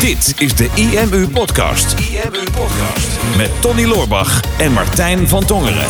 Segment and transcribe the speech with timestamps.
[0.00, 1.98] Dit is de IMU Podcast.
[2.00, 3.36] IMU Podcast.
[3.36, 5.86] Met Tony Loorbach en Martijn van Tongeren.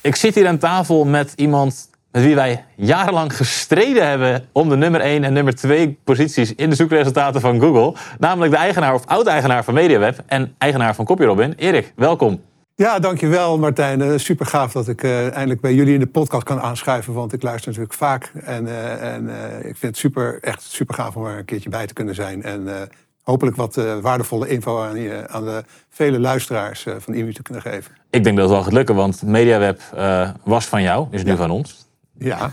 [0.00, 4.76] Ik zit hier aan tafel met iemand met wie wij jarenlang gestreden hebben om de
[4.76, 7.94] nummer 1 en nummer 2 posities in de zoekresultaten van Google.
[8.18, 11.54] Namelijk de eigenaar of oud-eigenaar van MediaWeb en eigenaar van CopyRobin.
[11.56, 12.40] Erik, welkom.
[12.78, 14.00] Ja, dankjewel Martijn.
[14.00, 17.12] Uh, super gaaf dat ik uh, eindelijk bij jullie in de podcast kan aanschuiven.
[17.12, 18.32] Want ik luister natuurlijk vaak.
[18.44, 21.86] En, uh, en ik vind het super, echt super gaaf om er een keertje bij
[21.86, 22.42] te kunnen zijn.
[22.42, 22.68] En
[23.22, 27.92] hopelijk wat waardevolle info aan, je, aan de vele luisteraars van IMU te kunnen geven.
[28.10, 29.80] Ik denk dat het wel gaat lukken, want MediaWeb
[30.44, 31.36] was van jou, is nu ja.
[31.36, 31.86] van ons.
[32.18, 32.52] Ja.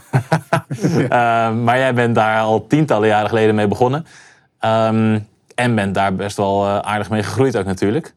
[1.66, 4.06] maar jij bent daar al tientallen jaren geleden mee begonnen.
[4.66, 8.14] Um, en bent daar best wel aardig mee gegroeid ook natuurlijk.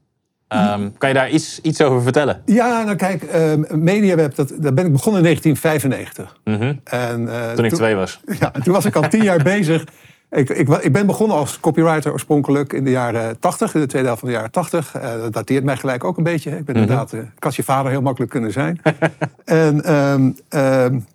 [0.48, 2.42] Um, kan je daar iets, iets over vertellen?
[2.44, 6.36] Ja, nou kijk, uh, MediaWeb, dat, daar ben ik begonnen in 1995.
[6.44, 6.80] Mm -hmm.
[6.84, 8.20] en, uh, toen ik twee was.
[8.40, 9.84] Ja, toen was ik al tien jaar bezig.
[10.30, 14.06] Ik, ik, ik, ben begonnen als copywriter oorspronkelijk in de jaren 80, in de tweede
[14.06, 14.96] helft van de jaren 80.
[14.96, 16.50] Uh, dat dateert mij gelijk ook een beetje.
[16.50, 16.90] Ik ben mm -hmm.
[16.90, 18.80] inderdaad, ik had je vader heel makkelijk kunnen zijn.
[19.44, 21.06] en um, um,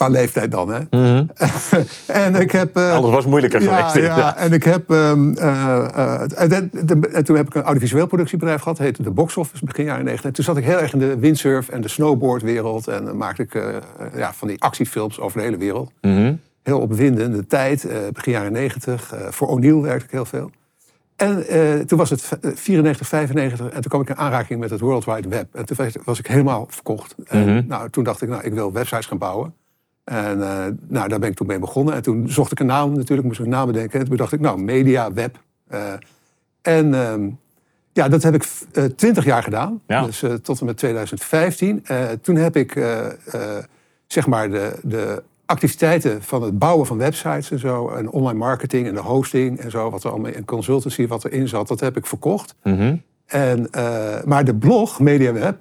[0.00, 0.78] qua leeftijd dan, hè.
[0.78, 1.30] Mm -hmm.
[2.24, 2.76] en ik heb...
[2.76, 4.06] Uh, Alles was moeilijker ja, geweest.
[4.06, 4.90] Ja, en ik heb...
[4.90, 6.70] Um, uh, en,
[7.12, 8.78] en, toen heb ik een audiovisueel productiebedrijf gehad.
[8.78, 10.26] heette de Box Office, begin jaren 90.
[10.26, 12.88] En toen zat ik heel erg in de windsurf en de snowboardwereld.
[12.88, 13.54] En dan maakte ik
[14.16, 15.92] ja, van die actiefilms over de hele wereld.
[16.00, 16.40] Mm -hmm.
[16.62, 19.14] Heel opwindende tijd, begin jaren 90.
[19.30, 20.50] voor O'Neill werkte ik heel veel.
[21.16, 21.44] En
[21.86, 25.28] toen was het 94, 95 en toen kwam ik in aanraking met het World Wide
[25.28, 25.54] Web.
[25.54, 27.14] En toen was ik helemaal verkocht.
[27.26, 27.66] En, Mhm.
[27.66, 29.54] nou, toen dacht ik, nou, ik wil websites gaan bouwen.
[30.04, 31.94] En uh, nou, daar ben ik toen mee begonnen.
[31.94, 34.00] En toen zocht ik een naam natuurlijk, moest ik een naam bedenken.
[34.00, 35.38] En toen dacht ik, nou, media, web.
[35.72, 35.92] Uh,
[36.62, 37.14] en uh,
[37.92, 38.44] ja, dat heb ik
[38.96, 39.80] twintig jaar gedaan.
[39.86, 40.04] Ja.
[40.04, 41.84] Dus tot en met 2015.
[42.22, 42.72] toen heb ik,
[44.06, 47.88] zeg maar, de, de activiteiten van het bouwen van websites en zo.
[47.88, 49.90] En online marketing en de hosting en zo.
[49.90, 52.54] Wat er allemaal in consultancy, wat erin zat, dat heb ik verkocht.
[52.62, 53.02] Mm -hmm.
[53.26, 53.68] en,
[54.24, 55.58] maar de blog, MediaWeb,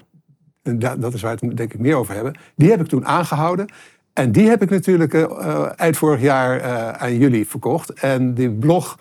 [0.78, 2.38] dat is waar we het denk ik meer over hebben.
[2.56, 3.68] Die heb ik toen aangehouden.
[4.14, 7.94] En die heb ik natuurlijk uh, eind vorig jaar uh, aan jullie verkocht.
[7.94, 8.98] En die blog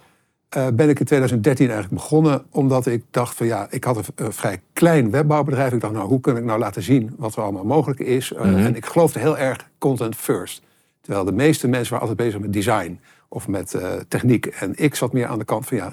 [0.56, 2.44] uh, ben ik in 2013 eigenlijk begonnen.
[2.50, 5.72] Omdat ik dacht van ja, ik had een, een, vrij klein webbouwbedrijf.
[5.72, 8.32] Ik dacht nou, hoe kan ik nou laten zien wat er allemaal mogelijk is.
[8.32, 8.56] Mhm.
[8.56, 10.62] En ik geloofde heel erg content first.
[11.00, 13.76] Terwijl de meeste mensen waren altijd bezig met design of met
[14.08, 14.46] techniek.
[14.46, 15.92] En ik zat meer aan de kant van ja,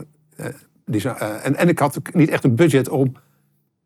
[0.86, 1.24] design.
[1.44, 3.16] en, en ik had niet echt een budget om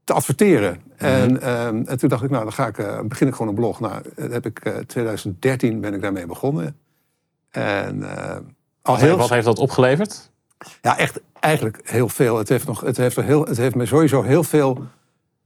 [0.09, 0.71] te adverteren.
[0.71, 1.07] Mm -hmm.
[1.07, 3.55] en, um, en, toen dacht ik, nou, dan ga ik, uh, begin ik gewoon een
[3.55, 3.79] blog.
[3.79, 6.77] Nou, heb ik, uh, 2013 ben ik daarmee begonnen.
[7.49, 8.35] En uh,
[8.81, 9.17] al heel...
[9.17, 10.31] Wat heeft dat opgeleverd?
[10.81, 12.37] Ja, echt eigenlijk heel veel.
[12.37, 14.83] Het heeft, nog, het heeft, heel, het heeft me sowieso heel veel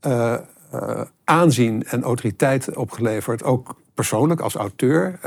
[0.08, 0.36] uh,
[1.24, 3.44] aanzien en autoriteit opgeleverd.
[3.44, 5.20] Ook persoonlijk als auteur.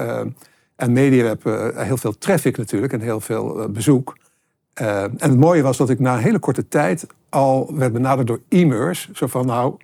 [0.77, 1.45] en MediaWeb
[1.75, 4.17] heel veel traffic natuurlijk en heel veel bezoek.
[4.81, 8.27] Uh, en het mooie was dat ik na een hele korte tijd al werd benaderd
[8.27, 9.11] door e-mails.
[9.13, 9.77] Zo van, nou,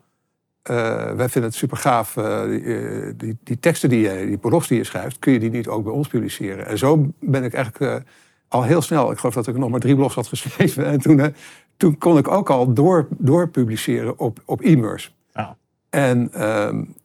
[0.70, 0.76] uh,
[1.12, 4.78] wij vinden het super gaaf, uh, die, die, die, teksten die je, die blogs die
[4.78, 6.66] je schrijft, kun je die niet ook bij ons publiceren?
[6.66, 8.04] En zo ben ik eigenlijk
[8.48, 10.86] al heel snel, ik geloof dat ik nog maar drie blogs had geschreven.
[10.92, 11.34] En toen,
[11.76, 15.14] toen kon ik ook al door, door publiceren op, op e-mails.
[15.34, 15.50] Oh.
[15.90, 16.30] En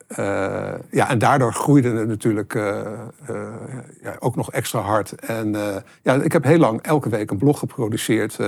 [0.08, 2.82] uh, ja, en daardoor groeide het natuurlijk uh,
[3.30, 3.38] uh,
[4.02, 5.12] ja, ook nog extra hard.
[5.12, 5.56] En
[6.04, 8.40] ja, ik heb heel lang elke week een blog geproduceerd.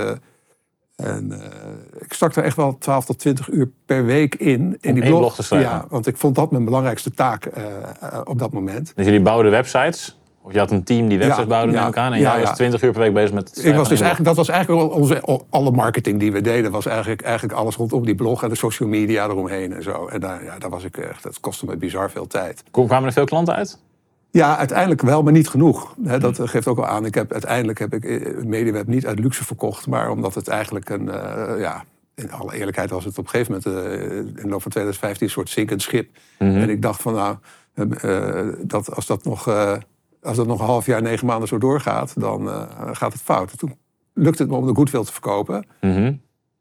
[0.96, 1.32] en
[1.98, 4.78] ik stak er echt wel 12 tot 20 uur per week in.
[4.80, 5.18] in Om die blog.
[5.18, 5.70] blog te schrijven?
[5.70, 7.50] Ja, want ik vond dat mijn belangrijkste taak
[8.24, 8.92] op dat moment.
[8.94, 10.19] Dus jullie bouwden websites?
[10.42, 12.12] Of je had een team die websites bouwde, neem ik aan.
[12.12, 12.54] En ja, jij was ja.
[12.54, 15.22] 20 uur per week bezig met het Ik was dus eigenlijk, dat was eigenlijk onze,
[15.50, 18.88] alle marketing die we deden, was eigenlijk, eigenlijk alles rondom die blog en de social
[18.88, 20.06] media eromheen en zo.
[20.06, 22.62] En daar, ja, daar was ik echt, dat kostte me bizar veel tijd.
[22.70, 23.78] Kwamen er veel klanten uit?
[24.30, 25.94] Ja, uiteindelijk wel, maar niet genoeg.
[25.96, 27.04] Dat geeft ook al aan.
[27.04, 30.88] Ik heb, uiteindelijk heb ik eh, MediaWeb niet uit luxe verkocht, maar omdat het eigenlijk
[30.88, 31.84] een, uh, ja,
[32.14, 35.26] in alle eerlijkheid was het op een gegeven moment uh, in de loop van 2015
[35.26, 36.16] een soort zinkend schip.
[36.38, 36.56] Mhm.
[36.56, 37.36] En ik dacht van nou,
[38.04, 39.46] uh, dat als dat nog
[40.22, 42.62] als dat nog een half jaar, negen maanden zo doorgaat, dan uh,
[42.92, 43.58] gaat het fout.
[43.58, 43.74] Toen
[44.14, 45.66] lukte het me om de goodwill te verkopen.
[45.80, 46.20] Mm -hmm.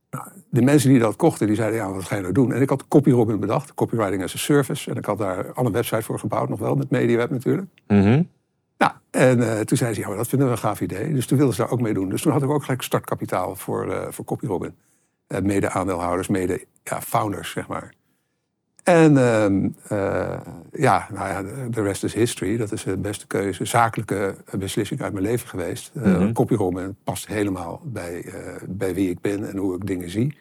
[0.09, 2.53] nou, de mensen die dat kochten, die zeiden, ja, wat ga je nou doen?
[2.53, 4.91] En ik had CopyRobin bedacht, Copywriting as a Service.
[4.91, 7.67] En ik had daar al een website voor gebouwd, nog wel, met MediaWeb natuurlijk.
[7.87, 8.29] Mm -hmm.
[8.77, 11.13] Nou, en uh, toen zeiden ze, ja, maar dat vinden we een gaaf idee.
[11.13, 12.09] Dus toen wilden ze daar ook mee doen.
[12.09, 14.75] Dus toen had ik ook gelijk startkapitaal voor, uh, voor CopyRobin.
[15.41, 17.93] Mede aandeelhouders, mede ja, founders, zeg maar.
[18.89, 19.13] En
[19.91, 20.39] uh,
[20.71, 22.57] ja, nou ja, de rest is history.
[22.57, 25.91] Dat is de beste keuze, zakelijke beslissing uit mijn leven geweest.
[25.93, 26.33] Mm -hmm.
[26.33, 28.33] Copyroman past helemaal bij, uh,
[28.67, 30.37] bij wie ik ben en hoe ik dingen zie.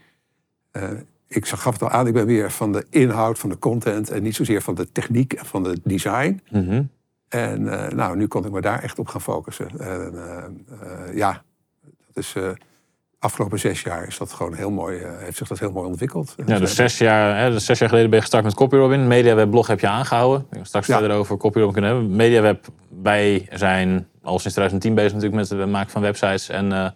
[0.73, 0.83] Uh,
[1.29, 4.11] ik gaf het al aan, ik ben weer van de inhoud, van de content...
[4.11, 6.41] en niet zozeer van de techniek en van de design.
[6.51, 6.89] Mm -hmm.
[7.29, 9.69] En eh, nou, nu kon ik me daar echt op gaan focussen.
[9.79, 11.43] En, eh, eh, ja,
[11.81, 12.51] dat is, eh,
[13.19, 16.35] afgelopen zes jaar is dat gewoon heel mooi, eh, heeft zich dat heel mooi ontwikkeld.
[16.47, 19.07] Ja, dus zes jaar, hè, dus zes jaar geleden ben je gestart met CopyRobin.
[19.07, 20.47] MediaWeb blog heb je aangehouden.
[20.53, 20.99] Ik straks Ja.
[20.99, 22.17] verder over CopyRobin kunnen hebben.
[22.17, 22.67] MediaWeb,
[23.03, 26.49] wij zijn al sinds 2010 bezig natuurlijk met het maken van websites.
[26.49, 26.87] En, eh,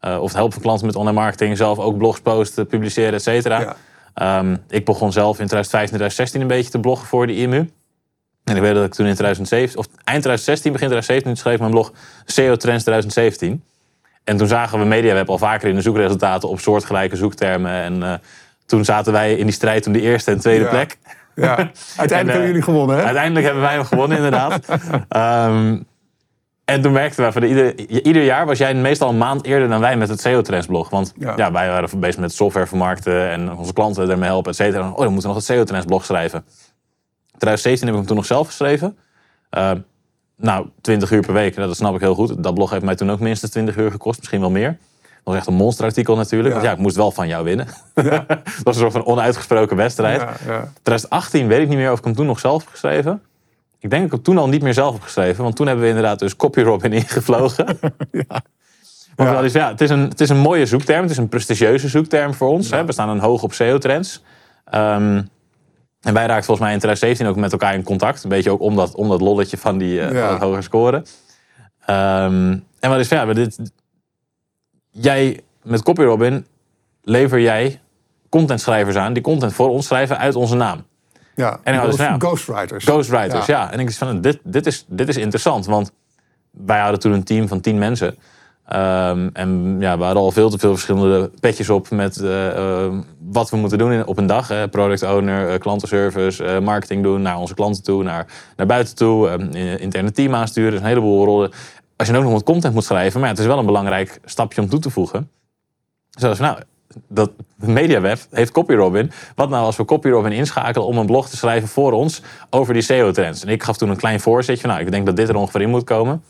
[0.00, 1.56] eh, of het helpen van klanten met online marketing.
[1.56, 3.60] Zelf ook blogs posten, publiceren, et cetera.
[3.60, 3.76] Ja.
[4.14, 7.70] Ehm, ik begon zelf in 2015, 2016 een beetje te bloggen voor de IMU.
[8.44, 11.70] En ik weet dat ik toen in 2017, of eind 2016, begin 2017, schreef mijn
[11.70, 11.92] blog
[12.24, 13.62] SEO Trends 2017.
[14.26, 17.70] En toen zagen we MediaWeb al vaker in de zoekresultaten op soortgelijke zoektermen.
[17.72, 18.12] En eh,
[18.66, 20.70] toen zaten wij in die strijd om de eerste en tweede Ja.
[20.70, 20.98] plek.
[21.34, 23.02] Ja, uiteindelijk En, eh, hebben jullie gewonnen, hè?
[23.04, 24.60] Uiteindelijk hebben wij hem gewonnen, inderdaad.
[25.08, 25.78] Ehm,
[26.64, 29.80] en toen merkten we, van ieder, ieder jaar was jij meestal een maand eerder dan
[29.80, 30.90] wij met het SEO Trends blog.
[30.90, 31.32] Want ja.
[31.36, 31.52] Ja.
[31.52, 34.90] wij waren bezig met software vermarkten en onze klanten ermee helpen, et cetera.
[34.90, 36.44] Oh, dan moeten we nog het SEO Trends blog schrijven.
[37.38, 38.98] 2017 heb ik hem toen nog zelf geschreven.
[39.50, 39.70] Eh,
[40.36, 42.42] nou, 20 uur per week, dat snap ik heel goed.
[42.42, 44.68] Dat blog heeft mij toen ook minstens 20 uur gekost, misschien wel meer.
[45.00, 46.48] Dat was echt een monsterartikel natuurlijk.
[46.48, 46.54] Ja.
[46.54, 47.66] Want ja, ik moest wel van jou winnen.
[47.94, 48.26] dat
[48.62, 50.20] was een soort van onuitgesproken wedstrijd.
[50.20, 50.72] Ja, ja.
[50.82, 53.22] 2018 weet ik niet meer of ik hem toen nog zelf heb geschreven.
[53.78, 55.42] Ik denk dat ik hem toen al niet meer zelf heb geschreven.
[55.42, 57.78] Want toen hebben we inderdaad dus CopyRobin ingevlogen.
[58.12, 58.42] ja.
[59.16, 59.32] Maar Ja.
[59.32, 61.02] wel eens, ja, het, is een, het is een mooie zoekterm.
[61.02, 62.70] Het is een prestigieuze zoekterm voor ons.
[62.70, 62.84] Hè.
[62.84, 64.22] We staan een hoog op SEO-trends.
[64.64, 65.22] Ehm,
[66.06, 68.22] en wij raakten volgens mij in 2017 ook met elkaar in contact.
[68.24, 70.38] Een beetje ook om dat, om dat lolletje van die eh, Ja.
[70.38, 71.04] hoge scoren.
[71.86, 73.58] Ehm, en wat is ja, maar dit,
[74.90, 76.46] jij met CopyRobin
[77.02, 77.80] lever jij
[78.28, 80.84] contentschrijvers aan die content voor ons schrijven uit onze naam.
[81.34, 82.84] Ja, En ik dus, Ghost- ja, ghostwriters.
[82.84, 83.72] Ghostwriters, ja.
[83.72, 85.66] En ik dacht van, dit, dit, is, dit is interessant.
[85.66, 85.92] Want
[86.50, 88.16] wij hadden toen een team van tien mensen.
[88.66, 92.92] Ehm, en ja, we hadden al veel te veel verschillende petjes op met eh, eh,
[93.18, 94.48] wat we moeten doen in, op een dag.
[94.48, 94.68] Hè.
[94.68, 98.26] Product owner, eh, klantenservice, eh, marketing doen naar onze klanten toe, naar,
[98.56, 99.28] naar buiten toe.
[99.28, 101.50] eh, interne team aansturen, dus een heleboel rollen.
[101.96, 104.60] Als je ook nog wat content moet schrijven, maar het is wel een belangrijk stapje
[104.60, 105.30] om toe te voegen.
[106.10, 106.58] Zoals nou,
[107.08, 109.10] dat MediaWeb heeft CopyRobin.
[109.34, 112.82] Wat nou als we CopyRobin inschakelen om een blog te schrijven voor ons over die
[112.82, 113.44] SEO-trends?
[113.44, 115.60] En ik gaf toen een klein voorzetje van, nou, ik denk dat dit er ongeveer
[115.60, 116.22] in moet komen.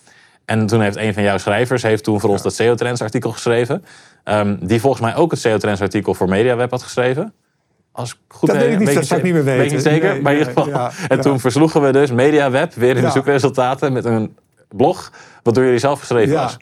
[0.47, 3.85] En toen heeft een van jouw schrijvers heeft toen voor ons dat SEO-trends artikel geschreven.
[4.25, 7.35] Ehm, die volgens mij ook het SEO-trends artikel voor MediaWeb had geschreven.
[7.93, 9.81] Als ik goed Dat weet ik niet, dat zou ik niet meer Weet ik weten.
[9.81, 10.69] zeker, Nee, maar in ieder geval.
[10.69, 11.23] ja, en ja.
[11.23, 14.37] toen versloegen we dus MediaWeb weer in de zoekresultaten met een
[14.69, 15.13] blog.
[15.43, 16.57] Wat door jullie zelf geschreven was.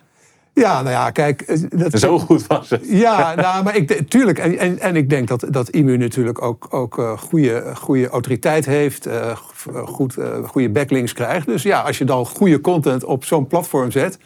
[0.55, 1.41] Ja, nou ja, kijk.
[1.41, 2.81] eh, Dat, Zo goed was het.
[2.89, 4.39] Ja, nou, maar ik, tuurlijk.
[4.39, 8.65] En, en, en ik denk dat, dat IMU natuurlijk ook, ook eh, goede, goede autoriteit
[8.65, 9.05] heeft.
[9.05, 9.37] eh,
[9.85, 11.45] goed, goede backlinks krijgt.
[11.45, 14.17] Dus ja, als je dan goede content op zo'n platform zet.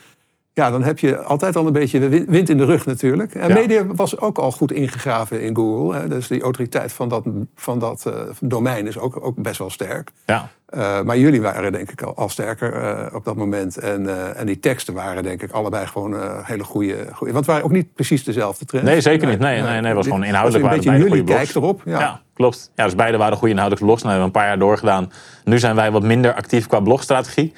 [0.59, 3.35] Ja, dan heb je altijd al een beetje win- wind in de rug natuurlijk.
[3.35, 3.53] En Ja.
[3.53, 5.99] media was ook al goed ingegraven in Google.
[5.99, 6.07] Hè.
[6.07, 7.23] Dus die autoriteit van dat,
[7.55, 10.11] van dat eh, domein is ook, ook best wel sterk.
[10.25, 10.49] Ja.
[10.65, 13.77] Eh, maar jullie waren denk ik al, al sterker eh, op dat moment.
[13.77, 17.33] En, en die teksten waren denk ik allebei gewoon hele goede, goede...
[17.33, 18.87] Want het waren ook niet precies dezelfde trends.
[18.87, 19.39] Nee, zeker niet.
[19.39, 21.81] Nee, nee, nee, het was gewoon inhoudelijk was een beetje jullie kijk erop.
[21.85, 21.99] Ja.
[21.99, 22.21] Ja.
[22.33, 22.71] klopt.
[22.75, 24.03] Ja, dus beide waren goede inhoudelijke blogs.
[24.03, 25.11] Nou, hebben we een paar jaar doorgedaan.
[25.43, 27.53] Nu zijn wij wat minder actief qua blogstrategie.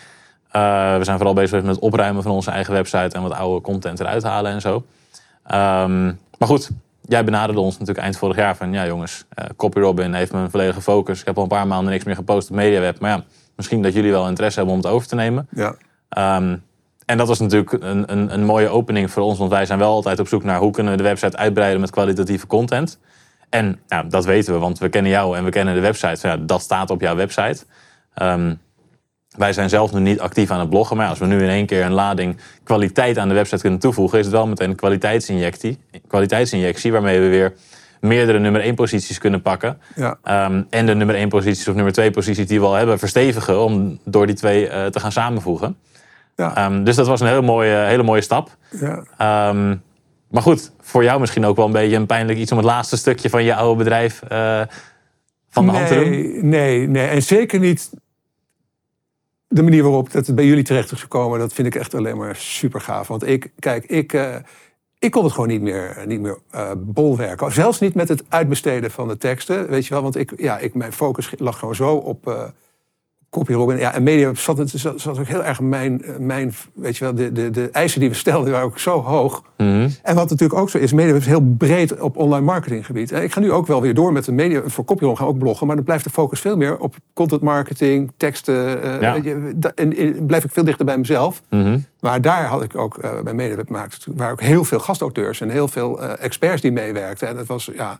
[0.52, 3.62] Eh, we zijn vooral bezig met het opruimen van onze eigen website en wat oude
[3.62, 4.86] content eruit halen en zo.
[5.44, 6.70] Ehm, maar goed,
[7.02, 10.82] jij benaderde ons natuurlijk eind vorig jaar van ja jongens, eh CopyRobin heeft mijn volledige
[10.82, 11.20] focus.
[11.20, 13.00] Ik heb al een paar maanden niks meer gepost op MediaWeb.
[13.00, 13.24] Maar ja,
[13.56, 15.48] misschien dat jullie wel interesse hebben om het over te nemen.
[15.52, 15.76] Ja.
[16.10, 16.58] Ehm,
[17.06, 19.92] en dat was natuurlijk een, een, een mooie opening voor ons, want wij zijn wel
[19.92, 23.00] altijd op zoek naar hoe kunnen we de website uitbreiden met kwalitatieve content.
[23.50, 26.28] En nou, dat weten we, want we kennen jou en we kennen de website.
[26.28, 27.66] Ja, dat staat op jouw website.
[28.14, 28.54] Ehm,
[29.38, 31.66] wij zijn zelf nu niet actief aan het bloggen, maar als we nu in één
[31.66, 35.78] keer een lading kwaliteit aan de website kunnen toevoegen, is het wel meteen een kwaliteitsinjectie,
[36.08, 37.54] kwaliteitsinjectie waarmee we weer
[38.00, 39.82] meerdere nummer 1 posities kunnen pakken.
[39.96, 40.18] Ja.
[40.24, 43.64] Ehm, en de nummer 1 posities of nummer 2 posities die we al hebben verstevigen
[43.64, 45.78] om door die twee eh, te gaan samenvoegen.
[46.36, 46.56] Ja.
[46.56, 48.58] Ehm, dus dat was een hele mooie, hele mooie stap.
[48.70, 49.04] Ja.
[49.18, 49.76] Ehm,
[50.30, 52.98] maar goed, voor jou misschien ook wel een beetje een pijnlijk iets om het laatste
[52.98, 54.62] stukje van je oude bedrijf eh,
[55.50, 56.10] van de hand te doen.
[56.10, 57.08] Nee, nee, nee.
[57.08, 57.90] En zeker niet
[59.52, 61.40] de manier waarop dat het bij jullie terecht is gekomen.
[61.40, 63.08] Dat vind ik echt alleen maar super gaaf.
[63.08, 64.36] Want ik, kijk, ik, eh,
[65.00, 67.52] ik kon het gewoon niet meer, niet meer eh, bolwerken.
[67.52, 69.70] Zelfs niet met het uitbesteden van de teksten.
[69.70, 72.54] Weet je wel, want ik, ja, ik, mijn focus lag gewoon zo op.
[73.32, 73.78] CopyRobin.
[73.78, 77.16] Ja, en media zat, zat, zat ook heel erg mijn, eh, mijn weet je wel,
[77.16, 79.44] de, de, de eisen die we stelden waren ook zo hoog.
[79.58, 79.90] Mhm.
[80.04, 83.12] En wat natuurlijk ook zo is, media is heel breed op online marketinggebied.
[83.12, 85.38] Eh, Ik ga nu ook wel weer door met de media, voor CopyRobin gaan ook
[85.38, 88.84] bloggen, maar dan blijft de focus veel meer op content marketing, teksten.
[88.84, 89.14] eh, Ja.
[89.16, 91.42] je, da- en, en blijf ik veel dichter bij mezelf.
[91.50, 91.80] Mhm.
[92.00, 95.68] Maar daar had ik ook bij media gemaakt, waren ook heel veel gastauteurs en heel
[95.68, 97.28] veel experts die meewerkten.
[97.28, 98.00] En het was, ja,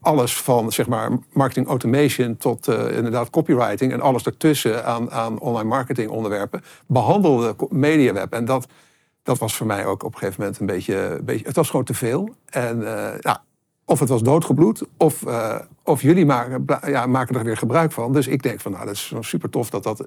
[0.00, 5.38] alles van zeg maar, marketing automation tot eh, inderdaad copywriting en alles ertussen aan, aan
[5.38, 8.32] online marketing onderwerpen behandelde MediaWeb.
[8.32, 8.66] En dat,
[9.22, 11.70] dat was voor mij ook op een gegeven moment een beetje, een beetje het was
[11.70, 12.28] gewoon te veel.
[12.50, 13.42] En eh, ja,
[13.84, 18.12] of het was doodgebloed, of, eh, of jullie maken, ja, maken er weer gebruik van.
[18.12, 20.04] Dus ik denk van nou, dat is super tof dat, dat,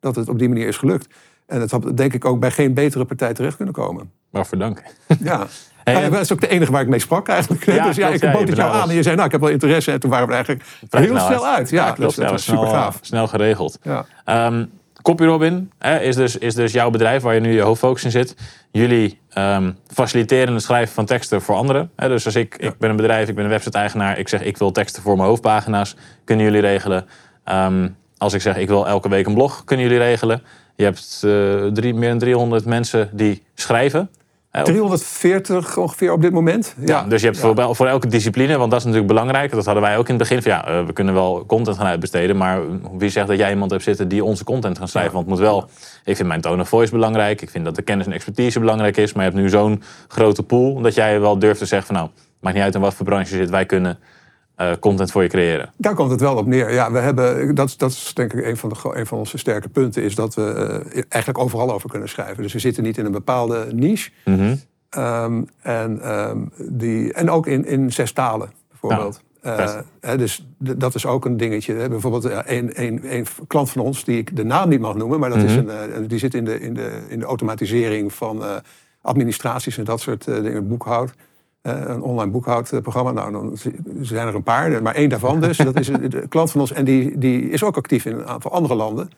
[0.00, 1.14] dat het op die manier is gelukt.
[1.46, 4.12] En het had denk ik ook bij geen betere partij terecht kunnen komen.
[4.30, 4.82] Waarvoor dank.
[5.20, 5.46] Ja.
[5.84, 7.64] Hey, Nou ja, dat is ook de enige waar ik mee sprak eigenlijk.
[7.64, 9.40] Ja, dus ja, klopt, ik bood het jou aan en je zei, nou, ik heb
[9.40, 9.92] wel interesse.
[9.92, 11.56] En toen waren we eigenlijk Vrij heel snel uit.
[11.56, 11.70] uit.
[11.70, 11.98] Ja, klopt.
[11.98, 12.98] dus dat was super gaaf.
[13.00, 13.78] Snel geregeld.
[13.82, 14.06] Ja.
[14.24, 14.64] Ehm
[15.04, 18.10] Copy Robin hè, is, dus, is dus jouw bedrijf waar je nu je hoofdfocus in
[18.10, 18.36] zit.
[18.70, 21.90] Jullie ehm, faciliteren het schrijven van teksten voor anderen.
[21.96, 24.18] Hè, dus als ik, ik ben een bedrijf, ik ben een website-eigenaar.
[24.18, 25.96] Ik zeg ik wil teksten voor mijn hoofdpagina's.
[26.24, 27.06] Kunnen jullie regelen.
[27.44, 27.88] Ehm,
[28.18, 30.42] als ik zeg ik wil elke week een blog, kunnen jullie regelen.
[30.76, 34.10] Je hebt eh, drie, meer dan 300 mensen die schrijven.
[34.54, 36.74] Hè, op 340 ongeveer op dit moment.
[36.78, 37.38] Ja, ja, dus je hebt
[37.76, 39.50] voor elke discipline, want dat is natuurlijk belangrijk.
[39.50, 40.42] Dat hadden wij ook in het begin.
[40.42, 42.36] Van, ja, eh, we kunnen wel content gaan uitbesteden.
[42.36, 42.60] Maar
[42.98, 45.12] wie zegt dat jij iemand hebt zitten die onze content gaat schrijven?
[45.12, 45.68] Want het moet wel.
[46.04, 47.42] Ik vind mijn tone of voice belangrijk.
[47.42, 49.12] Ik vind dat de kennis en expertise belangrijk is.
[49.12, 52.08] Maar je hebt nu zo'n grote pool dat jij wel durft te zeggen van nou,
[52.40, 53.50] maakt niet uit in wat voor branche je zit.
[53.50, 53.98] Wij kunnen
[54.56, 55.72] eh, content voor je creëren.
[55.76, 56.72] Daar komt het wel op neer.
[56.72, 59.38] Ja, we hebben, dat, is- dat is denk ik een van, de, een van onze
[59.38, 60.02] sterke punten.
[60.02, 60.42] Is dat we
[60.92, 62.42] eh, eigenlijk overal over kunnen schrijven.
[62.42, 64.10] Dus we zitten niet in een bepaalde niche.
[64.88, 69.22] Ehm, en, ehm, die, en ook in, in zes talen bijvoorbeeld.
[69.42, 71.74] Ja, Eh, dus dat is ook een dingetje.
[71.74, 71.88] Hè.
[71.88, 75.30] Bijvoorbeeld een, een, een klant van ons, die ik de naam niet mag noemen, maar
[75.30, 78.42] dat is een, eh, die zit in de, in, de, in de automatisering van
[79.02, 81.12] administraties en dat soort dingen, boekhoud.
[81.64, 83.10] Eh, een online boekhoudprogramma.
[83.10, 83.56] Nou, dan
[84.00, 85.56] zijn er een paar, maar één daarvan dus.
[85.56, 88.50] Dat is een klant van ons en die, die is ook actief in een aantal
[88.50, 89.10] andere landen.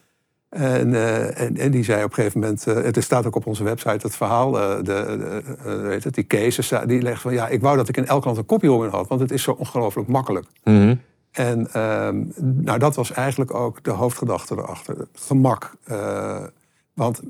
[0.48, 3.46] En, eh, en, en die zei op een gegeven moment, eh, het staat ook op
[3.46, 5.42] onze website het verhaal, eh, de, de,
[5.82, 8.36] weet het, die cases, die legt van ja, ik wou dat ik in elk land
[8.36, 10.46] een copyright had, want het is zo ongelooflijk makkelijk.
[11.30, 14.98] En ehm, nou, dat was eigenlijk ook de hoofdgedachte erachter.
[14.98, 15.76] Het gemak.
[16.94, 17.22] Want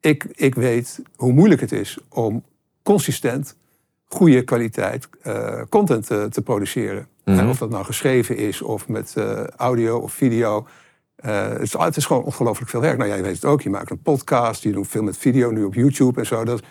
[0.00, 2.42] ik, ik weet hoe moeilijk het is om
[2.82, 3.56] consistent
[4.14, 7.06] goede kwaliteit eh, content te, te produceren.
[7.24, 10.66] En of dat nou geschreven is of met eh, audio of video.
[11.16, 12.96] Eh, het, is, het is gewoon ongelooflijk veel werk.
[12.98, 13.62] Nou, jij weet het ook.
[13.62, 16.44] Je maakt een podcast, je doet veel met video, nu op YouTube en zo.
[16.44, 16.62] Dat,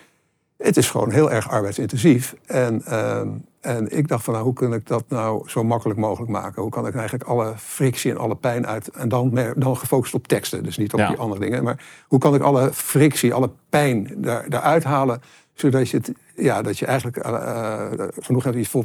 [0.56, 2.34] het is gewoon heel erg arbeidsintensief.
[2.46, 3.28] En, ehm,
[3.60, 6.62] en ik dacht van, nou, hoe kan ik dat nou zo makkelijk mogelijk maken?
[6.62, 8.88] Hoe kan ik eigenlijk alle frictie en alle pijn uit...
[8.88, 11.08] en dan, meer, dan gefocust op teksten, dus niet op Ja.
[11.08, 11.64] die andere dingen.
[11.64, 15.20] Maar hoe kan ik alle frictie, alle pijn daar, daaruit halen...
[15.54, 18.56] zodat je, het, ja, dat je eigenlijk eh, genoeg hebt...
[18.56, 18.82] je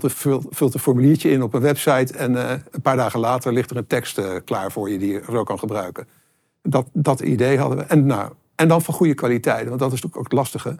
[0.50, 2.14] vult een, formuliertje in op een website...
[2.14, 5.24] en eh, een paar dagen later ligt er een tekst klaar voor je die je
[5.32, 6.08] zo kan gebruiken.
[6.62, 7.84] Dat, dat idee hadden we.
[7.84, 10.78] En, nou, en dan van goede kwaliteit, want dat is natuurlijk ook het lastige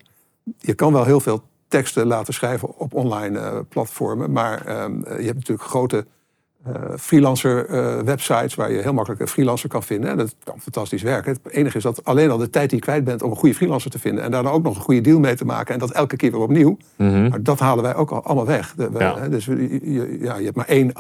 [0.58, 4.32] je kan wel heel veel teksten laten schrijven op online platformen.
[4.32, 6.06] Maar ehm, je hebt natuurlijk grote
[6.66, 10.10] eh, freelancer eh, websites waar je heel makkelijk een freelancer kan vinden.
[10.10, 11.32] En dat kan fantastisch werken.
[11.44, 13.56] Het enige is dat alleen al de tijd die je kwijt bent om een goede
[13.56, 14.24] freelancer te vinden.
[14.24, 15.74] En daar dan ook nog een goede deal mee te maken.
[15.74, 16.78] En dat elke keer weer opnieuw.
[17.30, 18.74] Maar dat halen wij ook al allemaal weg.
[18.76, 19.28] De- we- Ja.
[19.30, 20.92] Dus je, je- ja, je hebt maar één,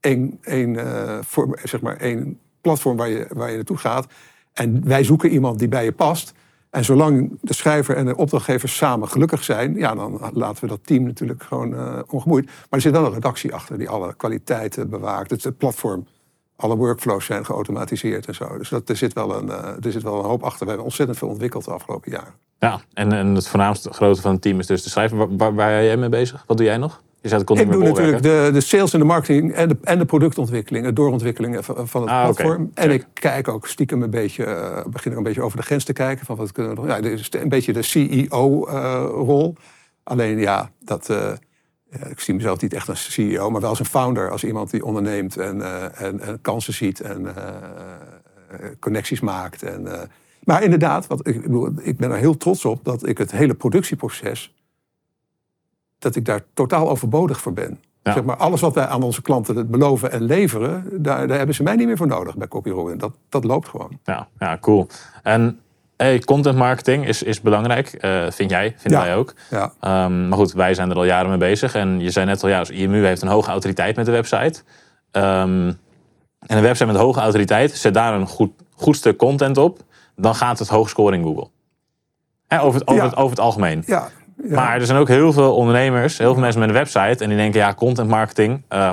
[0.00, 1.18] één, één, eh,
[1.62, 4.06] zeg maar één platform waar je, waar je naartoe gaat.
[4.52, 6.32] En wij zoeken iemand die bij je past.
[6.70, 10.86] En zolang de schrijver en de opdrachtgever samen gelukkig zijn, ja, dan laten we dat
[10.86, 12.46] team natuurlijk gewoon eh, ongemoeid.
[12.46, 15.30] Maar er zit wel een redactie achter die alle kwaliteiten bewaakt.
[15.30, 16.06] Het, het platform,
[16.56, 18.58] alle workflows zijn geautomatiseerd en zo.
[18.58, 20.60] Dus dat, er, zit wel een, eh, er zit wel een hoop achter.
[20.60, 22.34] We hebben ontzettend veel ontwikkeld de afgelopen jaren.
[22.58, 25.16] Ja, en, en het voornaamste grote van het team is dus de schrijver.
[25.16, 26.44] Waar, waar, waar ben jij mee bezig?
[26.46, 27.02] Wat doe jij nog?
[27.20, 30.84] Je Ik doe natuurlijk de, de sales en de marketing en de, en de productontwikkeling,
[30.84, 32.70] de doorontwikkeling van, het Ah, platform.
[32.74, 35.84] En ik kijk ook stiekem een beetje, eh, begin ook een beetje over de grens
[35.84, 36.26] te kijken.
[36.26, 36.88] Van wat kunnen we nog?
[36.88, 39.54] Ja, dit is een beetje de CEO-rol.
[40.02, 41.32] Alleen ja, dat, eh,
[42.08, 44.30] ik zie mezelf niet echt als CEO, maar wel als een founder.
[44.30, 47.46] Als iemand die onderneemt en, eh, en, en kansen ziet en eh,
[48.48, 49.62] eh, connecties maakt.
[49.62, 50.00] En, eh,
[50.44, 53.54] maar inderdaad, wat, ik, bedoel, ik ben er heel trots op dat ik het hele
[53.54, 54.54] productieproces
[55.98, 57.80] dat ik daar totaal overbodig voor ben.
[58.02, 58.12] Ja.
[58.12, 61.62] Zeg maar, alles wat wij aan onze klanten beloven en leveren, daar, daar hebben ze
[61.62, 62.98] mij niet meer voor nodig bij CopyRobin.
[62.98, 63.98] Dat, dat loopt gewoon.
[64.04, 64.86] Ja, ja, cool.
[65.22, 65.60] En
[65.96, 69.06] hey, content marketing is, is belangrijk, eh, vind jij, vinden Ja.
[69.06, 69.34] wij ook.
[69.50, 69.72] Ja.
[69.80, 71.74] Ehm, maar goed, wij zijn er al jaren mee bezig.
[71.74, 74.62] En je zei net al, ja, dus IMU heeft een hoge autoriteit met de website.
[75.10, 75.72] Ehm,
[76.46, 79.78] en een website met hoge autoriteit, zet daar een goed, goed stuk content op.
[80.16, 81.48] Dan gaat het hoog scoren in Google.
[82.48, 83.08] Over, het, over, Ja.
[83.08, 83.82] het, over het algemeen.
[83.86, 84.08] Ja,
[84.42, 84.54] ja.
[84.54, 87.22] Maar er zijn ook heel veel ondernemers, heel veel mensen met een website.
[87.24, 88.90] En die denken, ja, content marketing, eh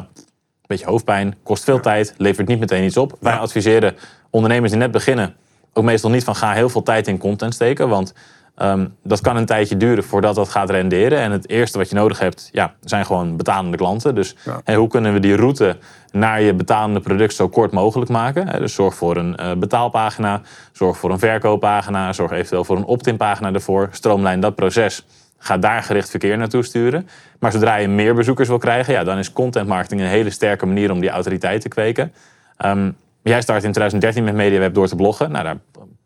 [0.68, 3.18] beetje hoofdpijn, kost veel tijd, levert niet meteen iets op.
[3.20, 3.40] Wij Ja.
[3.40, 3.96] adviseren
[4.30, 5.36] ondernemers die net beginnen,
[5.74, 7.90] ook meestal niet van ga heel veel tijd in content steken.
[7.90, 8.14] Want
[8.56, 11.20] Ehm, dat kan een tijdje duren voordat dat gaat renderen.
[11.20, 14.16] En het eerste wat je nodig hebt, ja, zijn gewoon betalende klanten.
[14.16, 14.36] Dus
[14.76, 15.78] hoe kunnen we die route
[16.12, 18.60] naar je betalende product zo kort mogelijk maken?
[18.60, 23.18] Dus zorg voor een eh, betaalpagina, zorg voor een verkooppagina, zorg eventueel voor een opt-in
[23.18, 23.90] pagina ervoor.
[23.92, 25.06] Stroomlijn dat proces.
[25.38, 27.08] Ga daar gericht verkeer naartoe sturen.
[27.40, 30.66] Maar zodra je meer bezoekers wil krijgen, ja, dan is content marketing een hele sterke
[30.66, 32.14] manier om die autoriteit te kweken.
[32.58, 32.92] Ehm,
[33.24, 35.32] jij start in 2013 met MediaWeb door te bloggen.
[35.32, 35.58] Nou, daar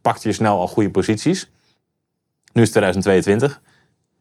[0.02, 1.52] pakte je snel al goede posities.
[2.54, 3.62] Nu is 2022.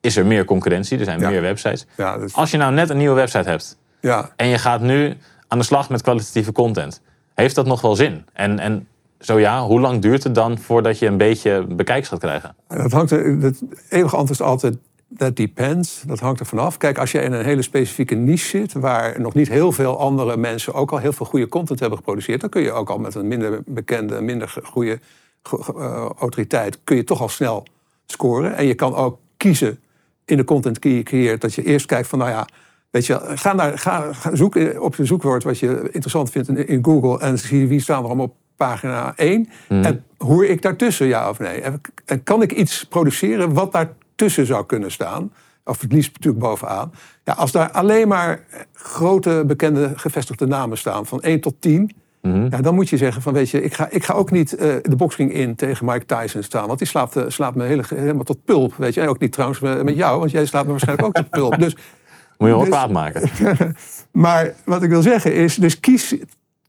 [0.00, 1.28] Is er meer concurrentie, er zijn Ja.
[1.30, 1.86] meer websites.
[1.96, 5.16] Ja, is- Als je nou net een nieuwe website hebt ja, en je gaat nu
[5.48, 7.00] aan de slag met kwalitatieve content,
[7.34, 8.24] heeft dat nog wel zin?
[8.32, 8.88] En, en
[9.20, 12.54] zo ja, hoe lang duurt het dan voordat je een beetje bekijks gaat krijgen?
[12.68, 14.76] Dat hangt er, het eeuwige antwoord is altijd,
[15.16, 16.02] that depends.
[16.06, 16.76] Dat hangt er vanaf.
[16.76, 18.72] Kijk, als je in een hele specifieke niche zit...
[18.72, 22.40] waar nog niet heel veel andere mensen ook al heel veel goede content hebben geproduceerd...
[22.40, 24.98] dan kun je ook al met een minder bekende, minder goede
[25.42, 26.78] eh, autoriteit...
[26.84, 27.66] kun je toch al snel
[28.06, 28.56] scoren.
[28.56, 29.80] En je kan ook kiezen
[30.24, 31.40] in de content die je creëert...
[31.40, 32.46] dat je eerst kijkt van, nou ja...
[32.90, 36.68] Weet je, ga, naar, ga, ga zoeken op je zoekwoord wat je interessant vindt in,
[36.68, 37.20] in Google...
[37.20, 39.48] en zie wie staan er allemaal op pagina 1.
[39.68, 41.60] En hoor ik daartussen, ja of nee?
[41.60, 43.72] En, en kan ik iets produceren wat
[44.18, 45.32] daartussen zou kunnen staan?
[45.64, 46.92] Of het liefst natuurlijk bovenaan.
[47.24, 51.06] Ja, als daar alleen maar grote, bekende, gevestigde namen staan...
[51.06, 51.90] van 1 tot 10...
[52.22, 54.74] Ja, dan moet je zeggen van, weet je, ik ga, ik ga ook niet eh,
[54.82, 56.66] de boxing in tegen Mike Tyson staan.
[56.66, 59.00] Want die slaapt, slaapt me hele, helemaal tot pulp, weet je.
[59.00, 61.58] En ook niet trouwens met met jou, want jij slaapt me waarschijnlijk ook tot pulp.
[61.58, 63.30] Dus Moet je wel Dus- kwaad maken.
[64.24, 66.14] maar wat ik wil zeggen is, dus kies,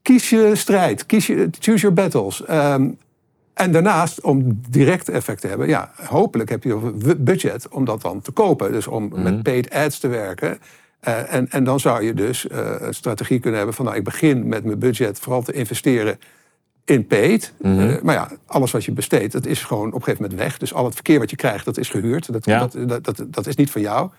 [0.02, 2.44] kies je strijd, kies je, choose your battles.
[2.44, 2.88] Ehm,
[3.60, 8.02] en daarnaast, om direct effect te hebben, ja, hopelijk heb je een budget om dat
[8.02, 8.72] dan te kopen.
[8.72, 10.58] Dus om met paid ads te werken.
[11.00, 14.04] Eh, en, en dan zou je dus eh, een strategie kunnen hebben van, nou, ik
[14.04, 16.18] begin met mijn budget vooral te investeren
[16.84, 17.52] in paid.
[17.62, 20.58] Eh, maar ja, alles wat je besteedt, dat is gewoon op een gegeven moment weg.
[20.58, 22.32] Dus al het verkeer wat je krijgt, dat is gehuurd.
[22.32, 22.58] Dat, Ja.
[22.58, 24.10] dat, dat, dat, dat is niet van jou.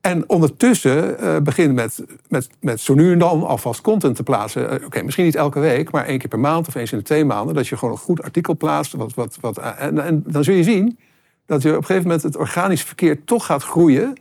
[0.00, 4.70] En ondertussen eh begin met, met, met zo nu en dan alvast content te plaatsen.
[4.70, 7.04] Eh, Oké, misschien niet elke week, maar één keer per maand of eens in de
[7.04, 7.54] twee maanden.
[7.54, 8.92] Dat je gewoon een goed artikel plaatst.
[8.92, 10.98] Wat, wat, eh, en, dan zul je zien
[11.46, 14.12] dat je op een gegeven moment het organische verkeer toch gaat groeien.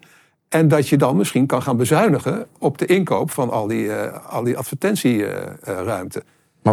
[0.50, 3.92] En dat je dan misschien kan gaan bezuinigen op de inkoop van al die,
[4.30, 6.24] al die advertentieruimte.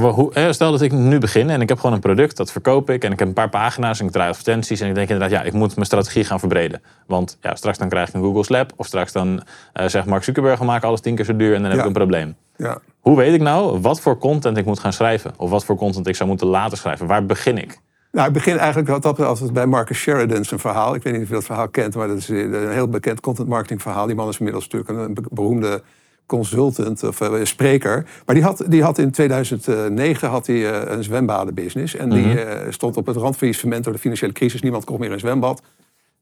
[0.00, 2.90] Maar hoe, stel dat ik nu begin en ik heb gewoon een product, dat verkoop
[2.90, 3.04] ik.
[3.04, 4.80] En ik heb een paar pagina's en ik draai advertenties.
[4.80, 6.83] En ik denk inderdaad, ja, ik moet mijn strategie gaan verbreden.
[7.07, 8.72] Want ja, straks dan krijg ik een Google Slap.
[8.76, 11.54] Of straks dan eh, zegt Mark Zuckerberg, we maken alles tien keer zo duur.
[11.54, 12.37] En dan heb ik een probleem.
[12.57, 12.78] ja.
[13.00, 15.33] Hoe weet ik nou wat voor content ik moet gaan schrijven?
[15.37, 17.07] Of wat voor content ik zou moeten laten schrijven?
[17.07, 17.78] Waar begin ik?
[18.12, 20.94] Nou, ik begin eigenlijk wat dat altijd bij Marcus Sheridan zijn verhaal.
[20.94, 23.48] Ik weet niet of je dat verhaal kent, maar dat is een heel bekend content
[23.48, 24.07] marketing verhaal.
[24.07, 25.83] Die man is inmiddels natuurlijk een be- beroemde
[26.26, 28.06] consultant of eh, spreker.
[28.26, 31.96] Maar die had, die had in 2009 had hij, eh, een zwembadenbusiness.
[31.96, 34.62] En die eh, stond op het randfaillissement door de financiële crisis.
[34.62, 35.62] Niemand kon meer een zwembad.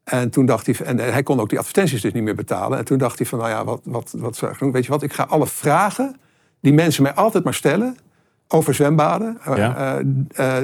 [0.05, 2.79] En toen dacht hij, en hij kon ook die advertenties dus niet meer betalen.
[2.79, 4.73] En toen dacht hij van, nou ja, wat, wat, wat zou ik doen?
[4.73, 6.17] Weet je wat, ik ga alle vragen
[6.61, 7.97] die mensen mij altijd maar stellen
[8.49, 10.03] over zwembaden, Ja.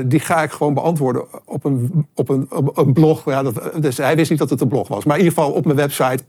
[0.05, 3.25] die ga ik gewoon beantwoorden op een, op een, op een blog.
[3.25, 5.53] Ja, dat, dus hij wist niet dat het een blog was, maar in ieder geval
[5.53, 6.25] op mijn website.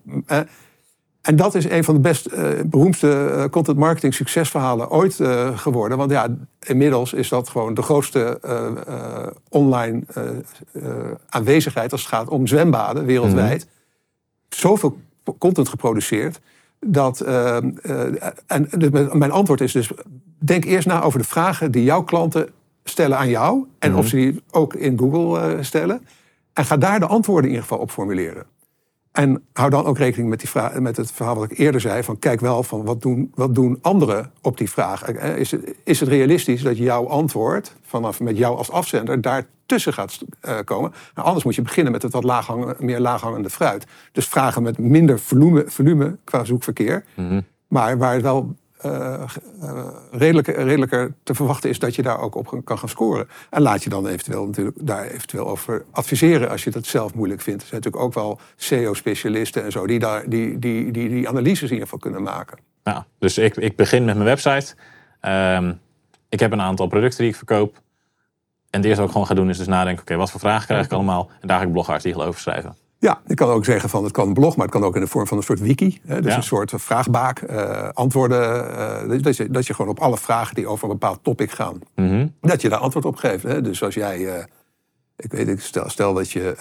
[1.21, 5.57] En dat is een van de best eh, beroemdste eh, content marketing succesverhalen ooit eh,
[5.57, 5.97] geworden.
[5.97, 6.27] Want ja,
[6.59, 8.39] inmiddels is dat gewoon de grootste
[9.49, 10.03] online
[11.29, 13.67] aanwezigheid als het gaat om zwembaden wereldwijd.
[14.49, 14.97] Zoveel
[15.37, 16.39] content geproduceerd.
[16.79, 19.91] Dat, en dus mijn- antwoord is dus:
[20.37, 22.49] denk eerst na over de vragen die jouw klanten
[22.83, 23.65] stellen aan jou.
[23.79, 26.07] En of ze die ook in Google stellen.
[26.53, 28.45] En ga daar de antwoorden in ieder geval op formuleren.
[29.11, 32.03] En hou dan ook rekening met, die vraag, met het verhaal wat ik eerder zei:
[32.03, 35.03] van kijk wel van wat doen, wat doen anderen op die vraag.
[35.03, 39.93] Eh, Is het, is het realistisch dat jouw antwoord, vanaf met jou als afzender, daartussen
[39.93, 40.91] gaat eh, komen?
[41.15, 43.85] Nou, anders moet je beginnen met het wat laaghang, meer laaghangende fruit.
[44.11, 47.05] Dus vragen met minder volume, volume qua zoekverkeer,
[47.67, 49.23] maar waar het wel eh,
[50.11, 53.27] redelijker, te verwachten is dat je daar ook op kan gaan scoren.
[53.49, 57.41] En laat je dan eventueel natuurlijk daar eventueel over adviseren als je dat zelf moeilijk
[57.41, 57.61] vindt.
[57.61, 61.61] Er zijn natuurlijk ook wel SEO-specialisten en zo die, daar, die, die, die die analyses
[61.61, 62.57] in ieder geval kunnen maken.
[62.83, 64.75] Nou, dus ik, ik begin met mijn website.
[65.19, 65.73] Ehm,
[66.29, 67.75] ik heb een aantal producten die ik verkoop.
[68.69, 70.01] En het eerste wat ik gewoon ga doen is dus nadenken...
[70.01, 71.29] oké, wat voor vragen krijg ik allemaal?
[71.41, 72.75] En daar ga ik blogartikelen over schrijven.
[73.01, 75.01] Ja, je kan ook zeggen van het kan een blog, maar het kan ook in
[75.01, 75.99] de vorm van een soort wiki.
[76.05, 76.37] Hè, dus Ja.
[76.37, 78.77] een soort vraagbaak, eh, antwoorden.
[78.77, 81.79] eh, dat, je, dat je gewoon op alle vragen die over een bepaald topic gaan,
[81.95, 82.27] Mhm.
[82.41, 83.43] dat je daar antwoord op geeft.
[83.43, 83.61] Hè.
[83.61, 84.43] Dus als jij, eh,
[85.15, 86.55] ik weet het, stel, stel dat je,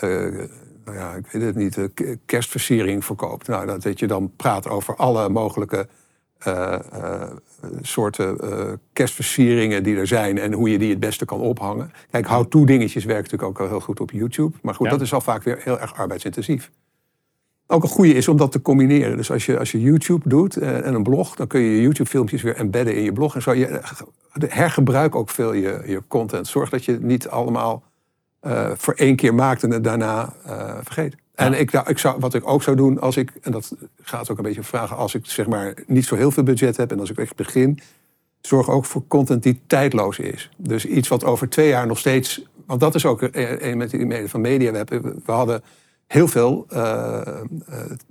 [0.85, 1.79] nou ja, ik weet het niet,
[2.27, 3.48] kerstversiering verkoopt.
[3.48, 5.88] Nou, dat, dat je dan praat over alle mogelijke
[6.38, 7.31] eh, eh,
[7.83, 11.92] soorten eh, kerstversieringen die er zijn en hoe je die het beste kan ophangen.
[12.11, 14.57] Kijk, how-to dingetjes werken natuurlijk ook heel goed op YouTube.
[14.62, 14.92] Maar goed, Ja.
[14.92, 16.70] dat is al vaak weer heel erg arbeidsintensief.
[17.66, 19.16] Ook een goede is om dat te combineren.
[19.16, 22.42] Dus als je, als je YouTube doet en een blog, dan kun je je YouTube-filmpjes
[22.42, 23.35] weer embedden in je blog.
[23.35, 23.81] En zo je
[24.46, 26.46] hergebruik ook veel je, je content.
[26.46, 27.83] Zorg dat je niet allemaal
[28.40, 31.14] eh, voor één keer maakt en het daarna eh, vergeet.
[31.35, 34.31] En ik, nou, ik zou, wat ik ook zou doen als ik, en dat gaat
[34.31, 37.01] ook een beetje vragen, als ik zeg maar niet zo heel veel budget heb en
[37.01, 37.79] als ik echt begin,
[38.40, 40.51] zorg ook voor content die tijdloos is.
[40.57, 42.42] Dus iets wat over twee jaar nog steeds.
[42.66, 44.88] Want dat is ook een met die van MediaWeb.
[45.24, 45.62] We hadden
[46.07, 47.20] heel veel eh,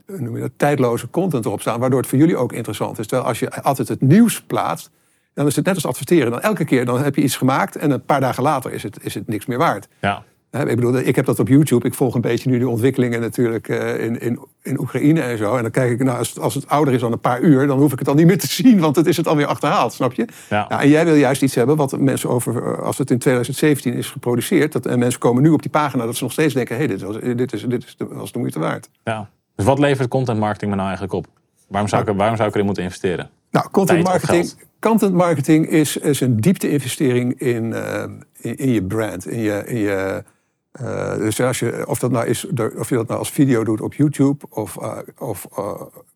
[0.06, 3.08] noem je dat, tijdloze content erop staan, waardoor het voor jullie ook interessant is.
[3.08, 4.90] Terwijl als je altijd het nieuws plaatst,
[5.38, 6.32] dan is het net als adverteren.
[6.32, 8.98] Dan elke keer dan heb je iets gemaakt en een paar dagen later is het,
[9.02, 9.88] is het niks meer waard.
[10.02, 10.24] Ja.
[10.52, 11.88] Ik bedoel, ik heb dat op YouTube.
[11.88, 15.56] Ik volg een beetje nu de ontwikkelingen natuurlijk eh, in, in, in Oekraïne en zo.
[15.56, 17.68] En dan kijk ik, nou, als, het- als het ouder is dan een paar uur,
[17.68, 19.94] dan hoef ik het al niet meer te zien, want het is het alweer achterhaald,
[19.94, 20.28] snap je?
[20.50, 20.66] Ja.
[20.70, 23.94] Nou, en jij wil juist iets hebben wat mensen over, eh, als het in 2017
[23.94, 26.76] is geproduceerd, dat, en mensen komen nu op die pagina, dat ze nog steeds denken,
[26.78, 28.90] hé, hey, dit, was, dit, is, dit is de, was de moeite waard.
[29.04, 29.30] ja.
[29.56, 31.28] Dus wat levert content marketing me nou eigenlijk op?
[31.68, 33.30] Waarom zou ik, waarom zou ik erin moeten investeren?
[33.52, 39.28] Nou, content marketing, content marketing is, is een diepte-investering in, eh, in, in je brand.
[39.28, 40.24] In je, in je,
[40.72, 42.46] eh, dus als je, of, dat nou is,
[42.78, 45.48] of je dat nou als video doet op YouTube of, eh, of,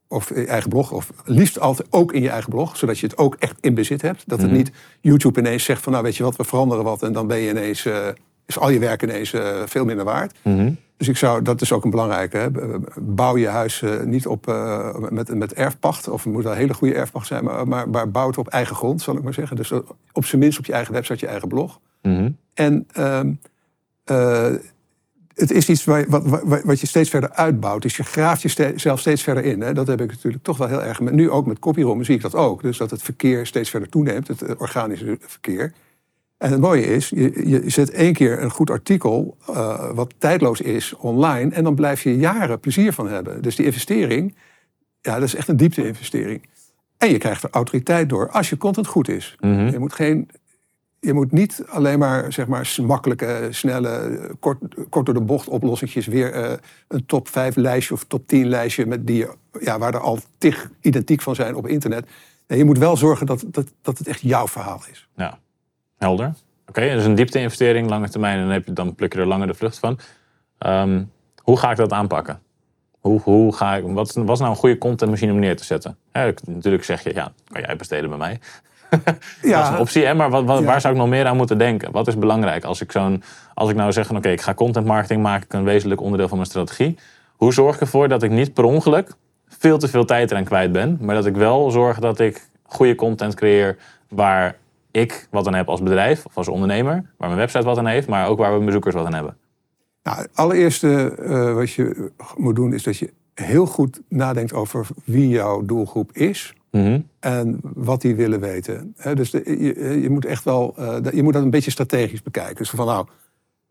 [0.08, 3.08] of in je eigen blog, of liefst altijd ook in je eigen blog, zodat je
[3.08, 4.24] het ook echt in bezit hebt.
[4.28, 4.48] Dat Mhm.
[4.48, 7.28] het niet YouTube ineens zegt van, nou weet je wat, we veranderen wat en dan
[7.28, 7.88] ben je ineens,
[8.52, 10.38] is al je werk ineens eh, veel minder waard.
[10.42, 10.72] Mhm.
[10.98, 12.38] Dus ik zou, dat is ook een belangrijke.
[12.38, 12.50] Hè.
[12.96, 16.08] Bouw je huis eh, niet op, eh, met, met erfpacht.
[16.08, 17.44] Of het moet wel een hele goede erfpacht zijn.
[17.44, 19.56] Maar, maar, maar bouw het op eigen grond, zal ik maar zeggen.
[19.56, 19.72] Dus
[20.12, 21.80] op zijn minst op je eigen website, je eigen blog.
[22.02, 22.30] Mhm.
[22.54, 23.32] En ehm,
[24.04, 24.54] eh,
[25.34, 27.82] het is iets waar, wat, wat, wat je steeds verder uitbouwt.
[27.82, 29.62] Dus je graaft jezelf steeds verder in.
[29.62, 29.74] Hè.
[29.74, 31.00] Dat heb ik natuurlijk toch wel heel erg.
[31.00, 32.62] Met, nu ook met copyroom zie ik dat ook.
[32.62, 34.28] Dus dat het verkeer steeds verder toeneemt.
[34.28, 35.74] Het organische verkeer.
[36.42, 40.62] En het mooie is, je, je zet één keer een goed artikel, eh, wat tijdloos
[40.62, 41.54] is, online.
[41.54, 43.42] En dan blijf je jaren plezier van hebben.
[43.42, 44.36] Dus die investering,
[45.02, 46.50] ja, dat is echt een diepte-investering.
[46.98, 49.36] En je krijgt er autoriteit door als je content goed is.
[49.40, 49.70] Mhm.
[49.70, 50.30] Je moet geen.
[51.00, 56.06] Je moet niet alleen maar, zeg maar makkelijke, snelle, kort, kort door de bocht oplossingjes.
[56.06, 56.54] Weer eh,
[56.88, 58.86] een top 5 lijstje of top 10 lijstje.
[58.86, 59.26] Met die,
[59.60, 62.10] ja, waar er al tig identiek van zijn op internet.
[62.48, 65.08] Nee, je moet wel zorgen dat, dat, dat het echt jouw verhaal is.
[65.16, 65.40] Ja,
[66.02, 66.34] helder.
[66.68, 69.48] Oké, dus een diepte-investering, lange termijn, en dan, heb je, dan pluk je er langer
[69.48, 70.00] de vlucht van.
[70.58, 71.04] Ehm,
[71.44, 72.40] hoe ga ik dat aanpakken?
[73.00, 75.64] Hoe, hoe ga ik, wat, is, wat is nou een goede contentmachine om neer te
[75.64, 75.98] zetten?
[76.46, 78.40] Natuurlijk zeg je, ja, kan jij besteden bij mij.
[79.42, 80.14] Dat is een optie, hè?
[80.14, 80.66] maar wat, wat- Ja.
[80.66, 81.92] waar zou ik nog meer aan moeten denken?
[81.92, 85.22] Wat is belangrijk als ik, zo'n, als ik nou zeg oké, ik ga content marketing
[85.22, 86.98] maken, een wezenlijk onderdeel van mijn strategie.
[87.36, 89.14] Hoe zorg ik ervoor dat ik niet per ongeluk
[89.48, 92.96] veel te veel tijd eraan kwijt ben, maar dat ik wel zorg dat ik goede
[92.96, 93.78] content creëer
[94.10, 94.56] waar
[94.92, 98.08] ik wat aan heb als bedrijf of als ondernemer, waar mijn website wat aan heeft,
[98.08, 99.38] maar ook waar mijn bezoekers wat aan hebben.
[100.04, 104.88] Nou, het allereerste eh, wat je moet doen is dat je heel goed nadenkt over
[105.04, 107.00] wie jouw doelgroep is Mhm.
[107.20, 108.96] en wat die willen weten.
[109.14, 112.56] Dus de- je, je moet echt wel, eh, je moet dat een beetje strategisch bekijken.
[112.56, 113.08] Dus van nou,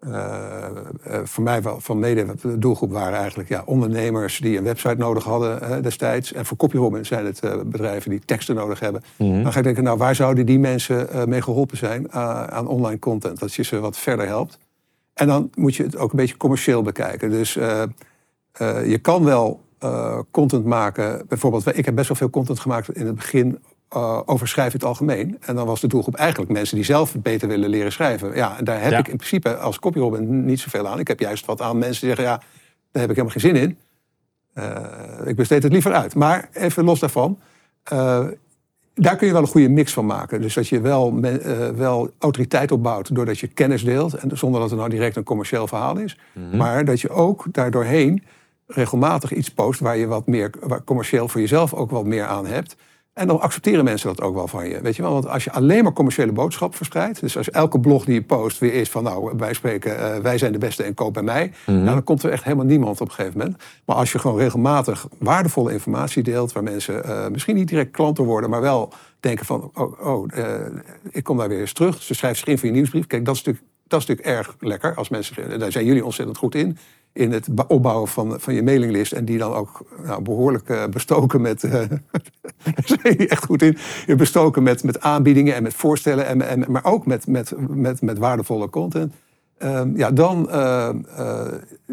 [0.01, 0.65] eh,
[1.03, 5.25] eh, voor mij van mede, de doelgroep waren eigenlijk ja, ondernemers die een website nodig
[5.25, 6.33] hadden hè, destijds.
[6.33, 9.03] En voor copyrobben zijn het eh, bedrijven die teksten nodig hebben.
[9.17, 9.43] Mhm.
[9.43, 12.67] Dan ga ik denken, nou waar zouden die mensen eh, mee geholpen zijn eh, aan
[12.67, 13.39] online content?
[13.39, 14.59] Dat je ze wat verder helpt.
[15.21, 17.31] En dan moet je het ook een beetje commercieel bekijken.
[17.31, 17.83] Dus eh,
[18.53, 21.25] eh, je kan wel eh, content maken.
[21.29, 23.59] Bijvoorbeeld, ik heb best wel veel content gemaakt in het begin
[23.91, 25.37] eh, over schrijven in het algemeen.
[25.41, 28.35] En dan was de doelgroep eigenlijk mensen die zelf beter willen leren schrijven.
[28.35, 28.99] Ja, en daar heb Ja.
[28.99, 30.99] ik in principe als copyrobber niet zoveel aan.
[30.99, 32.37] Ik heb juist wat aan mensen die zeggen, ja,
[32.93, 33.79] daar heb ik helemaal geen zin in.
[34.53, 36.15] Eh, ik besteed het liever uit.
[36.15, 37.39] Maar even los daarvan.
[37.83, 38.27] eh,
[38.95, 40.41] daar kun je wel een goede mix van maken.
[40.41, 44.15] Dus dat je wel, men- wel autoriteit opbouwt doordat je kennis deelt.
[44.15, 46.19] En zonder dat het nou direct een commercieel verhaal is.
[46.53, 48.25] Maar dat je ook daardoorheen
[48.67, 52.47] regelmatig iets post waar je wat meer waar commercieel voor jezelf ook wat meer aan
[52.47, 52.77] hebt.
[53.21, 54.81] En dan accepteren mensen dat ook wel van je.
[54.81, 55.13] Weet je wel?
[55.13, 57.21] Want als je alleen maar commerciële boodschap verspreidt.
[57.21, 60.39] Dus als elke blog die je post weer is van nou, wij spreken, eh, wij
[60.39, 61.53] zijn de beste en koop bij mij.
[61.67, 63.63] nou, dan komt er echt helemaal niemand op een gegeven moment.
[63.85, 68.25] Maar als je gewoon regelmatig waardevolle informatie deelt, waar mensen eh, misschien niet direct klanten
[68.25, 70.47] worden, maar wel denken van oh, oh eh,
[71.11, 72.03] ik kom daar weer eens terug.
[72.03, 73.07] Ze schrijven zich in voor je nieuwsbrief.
[73.07, 74.95] Kijk, dat is natuurlijk, dat is natuurlijk erg lekker.
[74.95, 76.79] Als mensen, daar zijn jullie ontzettend goed in.
[77.13, 79.13] In het opbouwen van, van je mailinglist.
[79.13, 81.61] En die dan ook nou, behoorlijk eh, bestoken met.
[82.85, 83.77] jullie echt goed in.
[84.17, 86.27] Bestoken met, met aanbiedingen en met voorstellen.
[86.27, 89.15] En, en, maar ook met, met, met, met waardevolle content.
[89.59, 90.51] Ehm, ja, dan.
[90.51, 90.89] eh,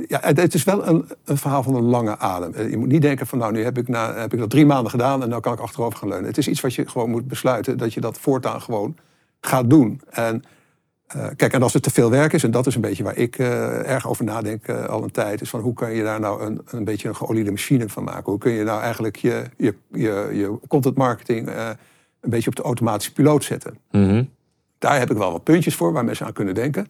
[0.08, 2.70] ja, het, is wel een, een verhaal van een lange adem.
[2.70, 4.92] Je moet niet denken van, nou, nu heb ik, na, heb ik dat drie maanden
[4.92, 6.28] gedaan en nu kan ik achterover gaan leunen.
[6.28, 8.96] Het is iets wat je gewoon moet besluiten, dat je dat voortaan gewoon
[9.42, 10.02] gaat doen.
[10.10, 10.44] En
[11.08, 13.16] eh, kijk, en als het te veel werk is, en dat is een beetje waar
[13.18, 16.20] ik eh, erg over nadenk eh, al een tijd, is van hoe kan je daar
[16.20, 18.32] nou een, een beetje een geoliede machine van maken?
[18.32, 21.48] Hoe kun je nou eigenlijk je, je, je, je content marketing
[22.22, 23.78] een beetje op de automatische piloot zetten?
[23.92, 24.24] Mhm.
[24.78, 26.88] Daar heb ik wel wat puntjes voor waar mensen aan kunnen denken.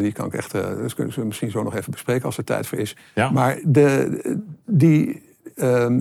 [0.00, 2.66] Die kan ik echt, dat kunnen we misschien zo nog even bespreken als er tijd
[2.66, 2.96] voor is.
[3.14, 3.30] Ja.
[3.30, 4.20] Maar de,
[4.66, 5.22] die,
[5.54, 6.00] ehm,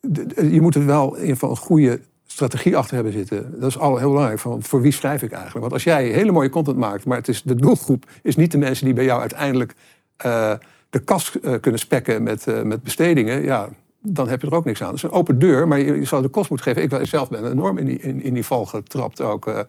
[0.00, 2.00] de- je moet er wel in ieder geval een goede
[2.32, 3.60] strategie achter hebben zitten.
[3.60, 4.40] Dat is al heel belangrijk.
[4.40, 5.60] Van, voor wie schrijf ik eigenlijk?
[5.60, 8.58] Want als jij hele mooie content maakt, maar het is, de doelgroep is niet de
[8.58, 9.74] mensen die bij jou uiteindelijk
[10.16, 10.52] eh,
[10.90, 13.68] de kast eh, kunnen spekken met, eh, met bestedingen, ja,
[14.02, 14.86] dan heb je er ook niks aan.
[14.88, 16.82] Het is een open deur, maar je, je zou de kost moeten geven.
[16.82, 19.66] Ik wel- zelf ben enorm in die, in, in die val getrapt ook.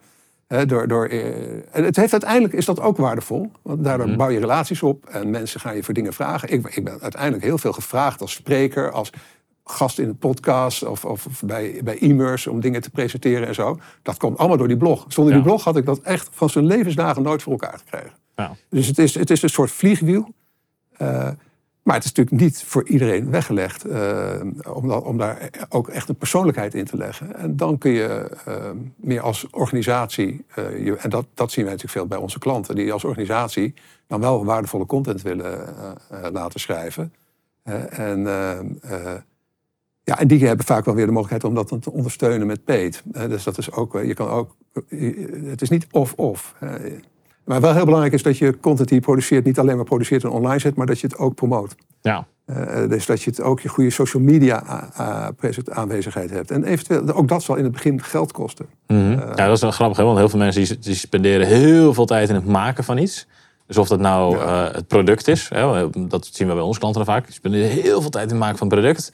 [0.66, 3.50] door, door, en het heeft uiteindelijk is dat ook waardevol.
[3.62, 6.52] Want daardoor bouw je relaties op en mensen gaan je voor dingen vragen.
[6.52, 9.10] Ik, ik ben uiteindelijk heel veel gevraagd als spreker, als
[9.64, 13.78] gast in een podcast of, of bij, bij e-mails om dingen te presenteren en zo.
[14.02, 15.04] Dat komt allemaal door die blog.
[15.08, 18.12] Zonder die blog had ik dat echt van zijn levensdagen nooit voor elkaar gekregen.
[18.36, 18.56] Ja.
[18.68, 20.28] Dus het is, het is een soort vliegwiel.
[20.96, 21.28] Eh,
[21.82, 24.40] maar het is natuurlijk niet voor iedereen weggelegd eh,
[24.72, 27.36] om, om daar ook echt een persoonlijkheid in te leggen.
[27.36, 32.00] En dan kun je eh, meer als organisatie, je, en dat, dat zien wij natuurlijk
[32.00, 33.74] veel bij onze klanten, die als organisatie
[34.06, 35.74] dan wel waardevolle content willen
[36.32, 37.12] laten schrijven.
[37.90, 38.26] En,
[40.04, 42.64] ja, en die hebben vaak wel weer de mogelijkheid om dat dan te ondersteunen met
[42.64, 43.02] paid.
[43.12, 44.56] Eh, dus dat is ook, eh, je kan ook,
[44.88, 46.54] je- het is niet of-of.
[46.60, 46.68] eh.
[47.44, 50.24] maar wel heel belangrijk is dat je content die je produceert niet alleen maar produceert
[50.24, 51.74] en online zet, maar dat je het ook promoot.
[52.00, 52.26] Ja.
[52.44, 54.88] Eh, dus dat je het ook je goede social media
[55.70, 56.50] aanwezigheid hebt.
[56.50, 58.66] En eventueel, ook dat zal in het begin geld kosten.
[58.86, 59.10] Mhm.
[59.10, 60.04] ja, dat is wel grappig, hè?
[60.04, 63.26] want heel veel mensen die, die spenderen heel veel tijd in het maken van iets.
[63.66, 64.68] Dus of dat nou Ja.
[64.68, 65.90] eh, het product is, hè?
[66.08, 67.24] dat zien we bij onze klanten vaak.
[67.24, 69.12] Die spenderen heel veel tijd in het maken van het product.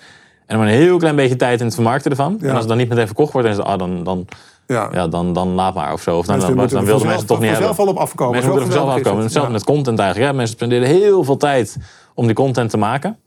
[0.48, 2.36] En maar een heel klein beetje tijd in het vermarkten ervan.
[2.40, 2.44] Ja.
[2.44, 4.26] En als het dan niet meteen verkocht wordt, dan, is het, ah, dan, dan,
[4.66, 4.88] Ja.
[4.92, 6.18] ja, dan, dan laat maar of zo.
[6.18, 7.66] Of dan, Mensen dan, dan wilden mensen toch niet hebben.
[7.66, 8.32] vanzelf al op afkomen.
[8.32, 9.14] Mensen moeten er zelf afkomen.
[9.14, 9.22] het.
[9.22, 10.30] Hetzelfde met content eigenlijk.
[10.30, 11.76] Ja, mensen spenderen heel veel tijd
[12.14, 13.18] om die content te maken.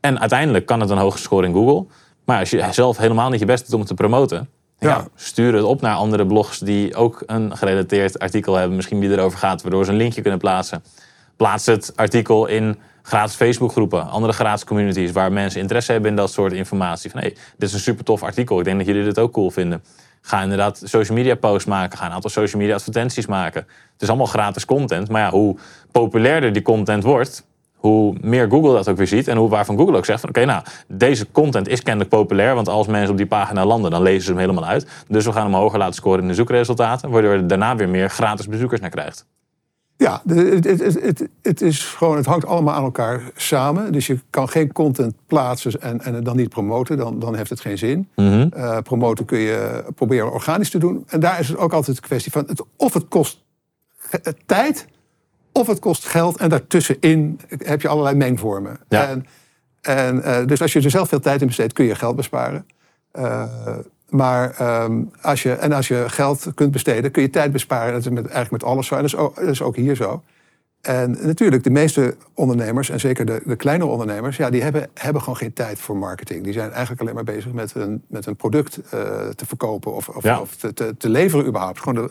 [0.00, 1.86] En uiteindelijk kan het een hoge score in Google.
[2.24, 4.48] Maar als je zelf helemaal niet je best doet om het te promoten...
[4.78, 5.04] Ja.
[5.14, 8.76] stuur het op naar andere blogs die ook een gerelateerd artikel hebben.
[8.76, 10.82] Misschien die erover gaat, waardoor ze een linkje kunnen plaatsen.
[11.36, 15.12] Plaats het artikel in gratis Facebookgroepen, andere gratis communities...
[15.12, 17.10] waar mensen interesse hebben in dat soort informatie.
[17.10, 19.50] Van hey, dit is een super tof artikel, ik denk dat jullie dit ook cool
[19.50, 19.82] vinden.
[20.20, 23.60] Ga inderdaad social media posts maken, ga een aantal social media advertenties maken.
[23.92, 25.56] Het is allemaal gratis content, maar ja, hoe
[25.92, 27.48] populairder die content wordt...
[27.76, 30.44] hoe meer Google dat ook weer ziet en hoe waarvan Google ook zegt van oké,
[30.44, 34.22] nou, deze content is kennelijk populair, want als mensen op die pagina landen, dan lezen
[34.22, 34.86] ze hem helemaal uit.
[35.08, 38.10] Dus we gaan hem hoger laten scoren in de zoekresultaten, waardoor je daarna weer meer
[38.10, 39.26] gratis bezoekers naar krijgt.
[40.00, 43.92] Ja, het, het, het, het, is gewoon, het hangt allemaal aan elkaar samen.
[43.92, 46.96] Dus je kan geen content plaatsen en, en het dan niet promoten.
[46.96, 48.08] Dan, dan heeft het geen zin.
[48.16, 48.48] Mhm.
[48.52, 51.04] Eh, promoten kun je proberen organisch te doen.
[51.06, 52.48] En daar is het ook altijd een kwestie van...
[52.76, 53.44] Of het kost
[54.10, 54.86] eh, tijd,
[55.52, 56.36] of het kost geld.
[56.36, 58.80] En daartussenin heb je allerlei mengvormen.
[58.88, 59.08] Ja.
[59.08, 59.26] En,
[59.80, 62.66] en, eh, dus als je er zelf veel tijd in besteedt, kun je geld besparen.
[63.12, 63.44] Eh,
[64.08, 67.92] maar ehm, als je, en als je geld kunt besteden, kun je tijd besparen.
[67.92, 68.94] Dat is met, eigenlijk met alles zo.
[68.94, 70.22] En dat is ook, dat is ook hier zo.
[70.80, 75.22] En natuurlijk, de meeste ondernemers, en zeker de, de kleine ondernemers, ja, die hebben, hebben
[75.22, 76.44] gewoon geen tijd voor marketing.
[76.44, 80.08] Die zijn eigenlijk alleen maar bezig met een, met een product eh, te verkopen of,
[80.08, 80.40] of, Ja.
[80.40, 81.80] of te, te, te leveren überhaupt.
[81.80, 82.10] Gewoon de,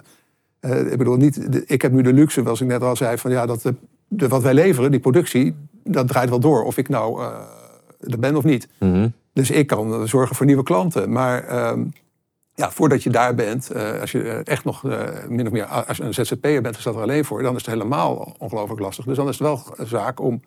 [0.60, 3.18] eh, ik bedoel, niet, de- ik heb nu de luxe, zoals ik net al zei,
[3.18, 3.76] van ja, dat de,
[4.08, 6.64] de, wat wij leveren, die productie, dat draait wel door.
[6.64, 7.24] Of ik nou
[8.00, 8.68] er ben of niet.
[8.80, 9.08] Mhm.
[9.34, 11.12] Dus ik kan eh, zorgen voor nieuwe klanten.
[11.12, 11.84] Maar ehm,
[12.60, 15.66] ja, voordat je daar bent, eh, als je eh, echt nog eh, min of meer
[15.66, 19.06] als je een ZZP'er bent, staat er alleen voor, dan is het helemaal ongelooflijk lastig.
[19.06, 20.42] Dus dan is het wel een zaak om,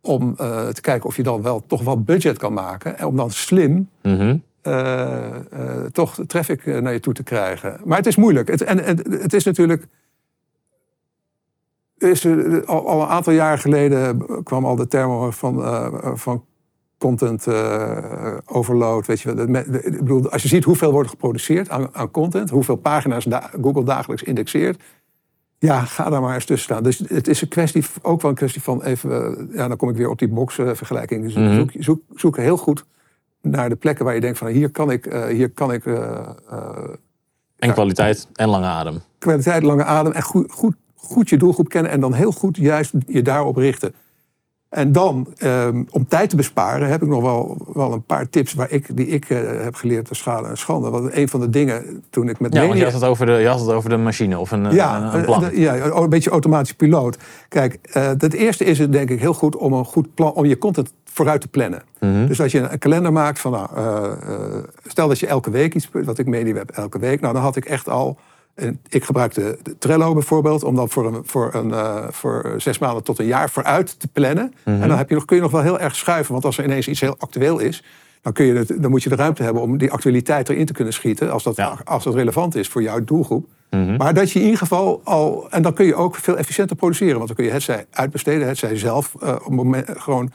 [0.00, 2.98] om te kijken of je dan wel toch wat budget kan maken.
[2.98, 7.80] En om dan slim eh, eh, toch traffic naar je toe te krijgen.
[7.84, 8.48] Maar het is moeilijk.
[8.48, 9.86] Het, en, en het is natuurlijk.
[11.98, 15.62] Is er, al, al een aantal jaar geleden kwam al de term van,
[16.18, 16.44] van
[17.08, 19.06] content eh, overload.
[19.06, 19.30] Weet je,
[19.82, 23.84] ik bedoel, als je ziet hoeveel wordt geproduceerd aan, aan content, hoeveel pagina's da- Google
[23.84, 24.82] dagelijks indexeert.
[25.58, 26.82] Ja, ga daar maar eens tussen staan.
[26.82, 29.10] Dus het is een kwestie, ook wel een kwestie van even.
[29.50, 31.22] eh, ja, dan kom ik weer op die box-vergelijking.
[31.22, 31.54] Dus Mhm.
[31.54, 32.84] zoek, zoek, zoek heel goed
[33.40, 35.94] naar de plekken waar je denkt van hier kan ik, eh, hier kan ik eh,
[36.50, 36.68] eh,
[37.58, 37.72] En Ja.
[37.72, 39.00] kwaliteit en lange adem.
[39.18, 42.92] kwaliteit, lange adem en goed, goed, goed je doelgroep kennen en dan heel goed juist
[43.06, 43.94] je daarop richten.
[44.74, 48.54] En dan, ehm, om tijd te besparen, heb ik nog wel, wel een paar tips
[48.54, 50.90] waar ik, die ik eh, heb geleerd te schade en schande.
[50.90, 53.26] Want een van de dingen toen ik met Ja, want media- je had, het over
[53.26, 55.44] de, je had het over de machine of een, ja, een, een plan.
[55.44, 57.18] eh, ja, een beetje automatisch piloot.
[57.48, 60.44] Kijk, eh het eerste is het denk ik heel goed om een goed plan, om
[60.44, 61.82] je content vooruit te plannen.
[62.00, 62.26] Mhm.
[62.26, 65.74] Dus als je een kalender maakt van, nou, eh, eh, stel dat je elke week
[65.74, 68.18] iets, wat ik media heb elke week, nou dan had ik echt al,
[68.54, 72.78] en ik gebruikte de Trello bijvoorbeeld, om dan voor, een, voor, een, eh, voor zes
[72.78, 74.54] maanden tot een jaar vooruit te plannen.
[74.64, 74.82] Mhm.
[74.82, 76.64] En dan heb je nog, kun je nog wel heel erg schuiven, want als er
[76.64, 77.84] ineens iets heel actueel is,
[78.22, 80.72] dan, kun je het, dan moet je de ruimte hebben om die actualiteit erin te
[80.72, 81.78] kunnen schieten, als dat, Ja.
[81.84, 83.46] als dat relevant is voor jouw doelgroep.
[83.70, 83.96] Mhm.
[83.96, 85.46] Maar dat je in ieder geval al.
[85.50, 87.14] En dan kun je ook veel efficiënter produceren.
[87.14, 90.30] Want dan kun je het zij uitbesteden, het zij zelf eh, op moment, gewoon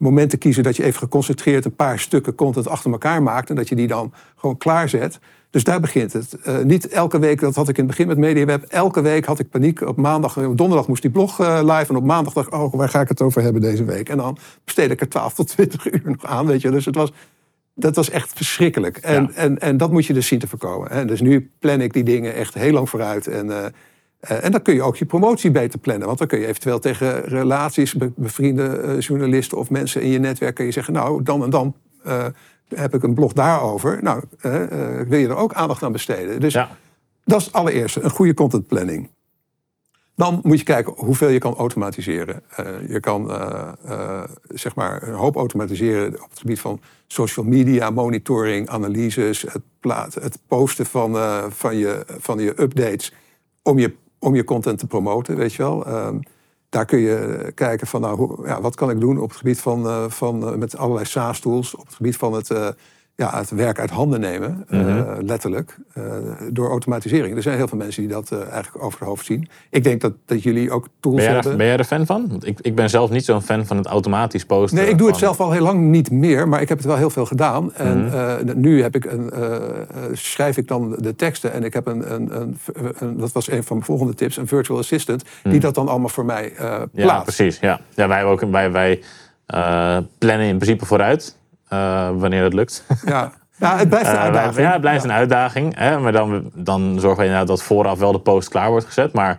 [0.00, 3.50] momenten kiezen dat je even geconcentreerd een paar stukken content achter elkaar maakt.
[3.50, 5.18] En dat je die dan gewoon klaarzet.
[5.50, 6.34] Dus daar begint het.
[6.34, 8.64] Eh, niet elke week, dat had ik in het begin met MediaWeb.
[8.68, 9.80] Elke week had ik paniek.
[9.80, 11.86] Op maandag, op donderdag moest die blog eh, live.
[11.88, 14.08] En op maandag dacht ik, oh, waar ga ik het over hebben deze week?
[14.08, 16.46] En dan besteed ik er 12 tot 20 uur nog aan.
[16.46, 16.70] Weet je.
[16.70, 17.12] Dus het was,
[17.74, 18.96] dat was echt verschrikkelijk.
[18.96, 19.30] En, Ja.
[19.34, 20.92] en, en dat moet je dus zien te voorkomen.
[20.92, 21.04] Hè.
[21.04, 23.26] Dus nu plan ik die dingen echt heel lang vooruit.
[23.26, 23.70] En, eh,
[24.20, 26.06] eh, en dan kun je ook je promotie beter plannen.
[26.06, 30.18] Want dan kun je eventueel tegen relaties, be- bevriende eh, journalisten of mensen in je
[30.18, 30.54] netwerk...
[30.54, 32.26] kun je zeggen, nou, dan en dan eh,
[32.68, 33.98] heb ik een blog daarover.
[34.02, 34.22] Nou,
[35.08, 36.40] wil je er ook aandacht aan besteden?
[36.40, 36.76] Dus Ja.
[37.24, 39.10] dat is het allereerste, een goede contentplanning.
[40.14, 42.42] Dan moet je kijken hoeveel je kan automatiseren.
[42.88, 43.30] Je kan
[44.48, 50.14] zeg maar een hoop automatiseren op het gebied van social media, monitoring, analyses, het, plaat,
[50.14, 51.16] het posten van,
[51.52, 53.12] van, je, van je updates
[53.62, 55.86] om je, om je content te promoten, weet je wel.
[55.86, 56.18] Ehm,
[56.68, 59.86] daar kun je kijken van, nou, ja, wat kan ik doen op het gebied van,
[59.86, 62.68] eh, van eh, met allerlei SaaS-tools, op het gebied van het, eh,
[63.20, 65.24] ja, het werk uit handen nemen, eh, Mhm.
[65.26, 66.02] letterlijk, eh,
[66.50, 67.36] door automatisering.
[67.36, 69.48] Er zijn heel veel mensen die dat eh, eigenlijk over het hoofd zien.
[69.70, 71.50] Ik denk dat, dat jullie ook tools Ben jij, hebben.
[71.52, 72.26] er, ben jij er fan van?
[72.28, 74.78] Want ik, ik ben zelf niet zo'n fan van het automatisch posten.
[74.78, 76.96] Nee, ik doe het zelf al heel lang niet meer, maar ik heb het wel
[76.96, 77.74] heel veel gedaan.
[77.74, 78.60] En Mhm.
[78.60, 79.30] nu heb ik een,
[80.12, 82.56] schrijf ik dan de teksten en ik heb een, een, een,
[82.98, 86.08] een- dat was een van mijn volgende tips, een virtual assistant, die dat dan allemaal
[86.08, 86.62] voor mij Mhm.
[86.64, 87.36] Ja, plaatst.
[87.36, 87.58] precies.
[87.60, 87.80] Ja.
[87.94, 89.00] Ja, wij, ook, wij, wij
[90.18, 91.36] plannen in principe vooruit,
[92.18, 92.84] wanneer het lukt.
[93.04, 93.32] Ja.
[93.58, 94.66] ja, het blijft een Eh, uitdaging.
[94.66, 95.76] ja, het blijft een uitdaging.
[95.76, 95.98] Hè?
[95.98, 99.12] Maar dan, dan zorgen we inderdaad dat vooraf wel de post klaar wordt gezet.
[99.12, 99.38] Maar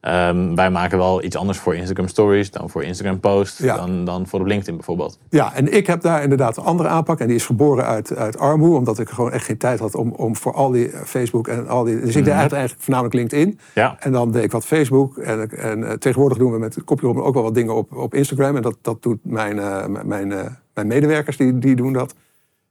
[0.00, 3.62] ehm, wij maken wel iets anders voor Instagram Stories dan voor Instagram Post.
[3.62, 3.76] Ja.
[3.76, 5.18] Dan, dan voor op LinkedIn bijvoorbeeld.
[5.30, 7.20] Ja, en ik heb daar inderdaad een andere aanpak.
[7.20, 10.12] En die is geboren uit, uit armoede, omdat ik gewoon echt geen tijd had om,
[10.12, 11.94] om voor al die eh, Facebook en al die.
[11.94, 13.58] Dus ik deed eigenlijk, eigenlijk voornamelijk LinkedIn.
[13.74, 13.96] Ja.
[13.98, 15.16] En dan deed ik wat Facebook.
[15.18, 18.56] En, en eh, tegenwoordig doen we met Copyroom ook wel wat dingen op, op Instagram.
[18.56, 20.44] En dat, dat doet mijn, eh, mijn, eh,
[20.86, 22.14] mijn medewerkers, die, die doen dat.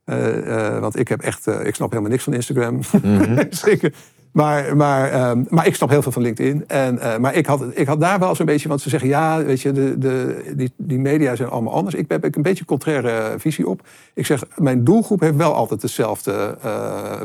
[0.03, 2.79] Eh, eh, want ik heb echt, eh, ik snap helemaal niks van Instagram.
[3.49, 3.93] Zeker.
[4.31, 6.67] Maar, maar, ehm, maar ik snap heel veel van LinkedIn.
[6.67, 9.61] En, maar ik had, ik had daar wel zo'n beetje, want ze zeggen ja, weet
[9.61, 11.95] je, de, de, die, die media zijn allemaal anders.
[11.95, 13.87] Ik heb ik een beetje een contraire visie op.
[14.13, 16.57] Ik zeg, mijn doelgroep heeft wel altijd dezelfde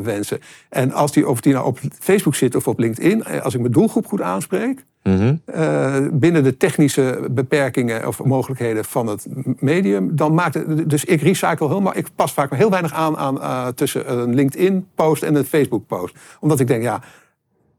[0.03, 0.39] wensen.
[0.69, 3.73] En als die, of die nou op Facebook zit of op LinkedIn, als ik mijn
[3.73, 5.35] doelgroep goed aanspreek, Mhm.
[5.45, 9.27] eh, binnen de technische beperkingen of mogelijkheden van het
[9.59, 10.91] medium, dan maakt het.
[10.91, 11.97] Dus ik recycle helemaal.
[11.97, 16.17] Ik pas vaak heel weinig aan, aan eh, tussen een LinkedIn-post en een Facebook-post.
[16.41, 17.01] Omdat ik denk, ja.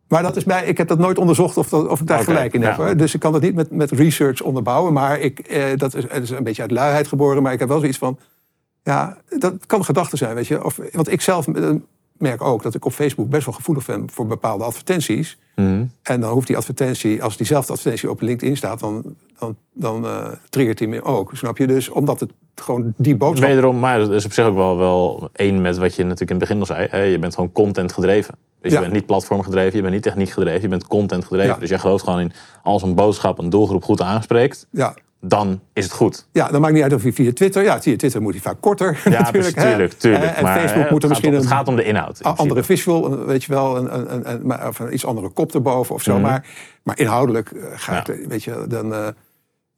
[0.08, 2.54] Maar dat is bij, ik heb dat nooit onderzocht of, dat, of ik daar gelijk
[2.54, 2.78] in heb.
[2.78, 2.94] ja.
[2.94, 4.94] Dus ik kan dat niet met, met research onderbouwen.
[4.94, 7.44] Maar ik, eh, dat is, een beetje uit luiheid geboren.
[7.44, 8.18] Maar ik heb wel zoiets van.
[8.84, 10.64] Ja, dat kan gedachte zijn, weet je.
[10.64, 11.48] Of, want ik zelf
[12.18, 15.38] merk ook dat ik op Facebook best wel gevoelig ben voor bepaalde advertenties.
[15.56, 15.84] Mhm.
[16.02, 19.04] En dan hoeft die advertentie, als diezelfde advertentie op LinkedIn staat, dan,
[19.40, 21.32] dan, dan eh, triggert die me ook.
[21.34, 21.68] Snap je?
[21.68, 23.48] Dus omdat het gewoon die boodschap.
[23.50, 26.38] Wederom, maar dat is op zich ook wel, wel één met wat je natuurlijk in
[26.38, 26.88] het begin al zei.
[26.92, 27.02] Hè?
[27.02, 28.36] Je bent gewoon content gedreven.
[28.62, 28.80] Dus Ja.
[28.80, 31.54] je bent niet platform gedreven, je bent niet techniek gedreven, je bent content gedreven.
[31.54, 31.60] Ja.
[31.60, 32.32] Dus jij gelooft gewoon in
[32.64, 34.94] als een boodschap een doelgroep goed aanspreekt, Ja.
[35.28, 36.28] Dan is het goed.
[36.32, 37.64] ja, dan maakt niet uit of je via Twitter.
[37.64, 39.02] Ja, via Twitter moet hij vaak korter.
[39.04, 39.56] Ja, natuurlijk.
[39.60, 40.24] tuurlijk, tuurlijk.
[40.24, 42.20] Eh, En maar, Facebook moet er gaat misschien om- een Het gaat om de inhoud.
[42.20, 45.06] in a- andere visual, een- weet je wel, een, een, een, een, of een iets
[45.06, 46.14] andere kop erboven of zo.
[46.14, 46.22] Mhm.
[46.22, 46.46] Maar,
[46.84, 48.00] maar inhoudelijk eh, ga Ja.
[48.00, 48.94] ik, eh, weet je, dan.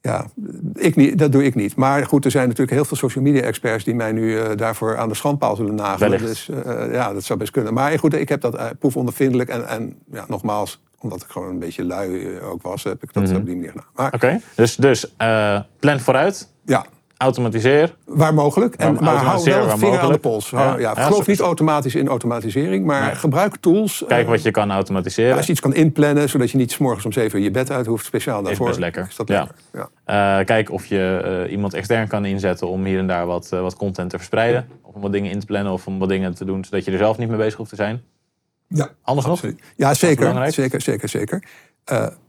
[0.02, 0.26] Ja,
[0.74, 1.76] ik niet, dat doe ik niet.
[1.76, 4.98] Maar goed, er zijn natuurlijk heel veel social media experts die mij nu eh, daarvoor
[4.98, 6.20] aan de schandpaal zullen nagelen.
[6.20, 7.74] Dus eh, ja, dat zou best kunnen.
[7.74, 9.50] Maar goed, ik heb dat uh, proefondervindelijk.
[9.50, 13.24] En, en ja, nogmaals, omdat ik gewoon een beetje lui ook was, heb ik dat
[13.24, 13.36] Mhm.
[13.36, 13.88] op die manier gedaan.
[13.96, 15.16] Maar Oké, dus, dus
[15.80, 16.86] plan vooruit, ja,
[17.18, 17.96] automatiseer.
[18.06, 18.76] waar mogelijk.
[18.76, 20.52] En, Waar- maar hou wel vinger aan de pols.
[20.52, 20.90] Hou- Ja.
[20.90, 23.16] ja, Ja, geloof niet automatisch in automatisering, maar Nee.
[23.16, 24.04] gebruik tools.
[24.08, 25.36] Kijk eh, wat je kan automatiseren.
[25.38, 27.72] Als je iets kan inplannen, zodat je niet 's morgens om 7 uur je bed
[27.72, 28.68] uit hoeft, speciaal daarvoor.
[28.68, 29.06] best lekker.
[29.10, 29.56] Is dat lekker.
[29.74, 29.90] Ja.
[30.40, 33.76] Eh, kijk of je eh, iemand extern kan inzetten om hier en daar wat, wat
[33.76, 34.68] content te verspreiden.
[34.84, 36.92] Of om wat dingen in te plannen of om wat dingen te doen zodat je
[36.92, 38.02] er zelf niet mee bezig hoeft te zijn.
[38.68, 39.42] Ja, Anders nog?
[39.76, 40.52] Ja, zeker.
[40.52, 41.44] Zeker, zeker, zeker.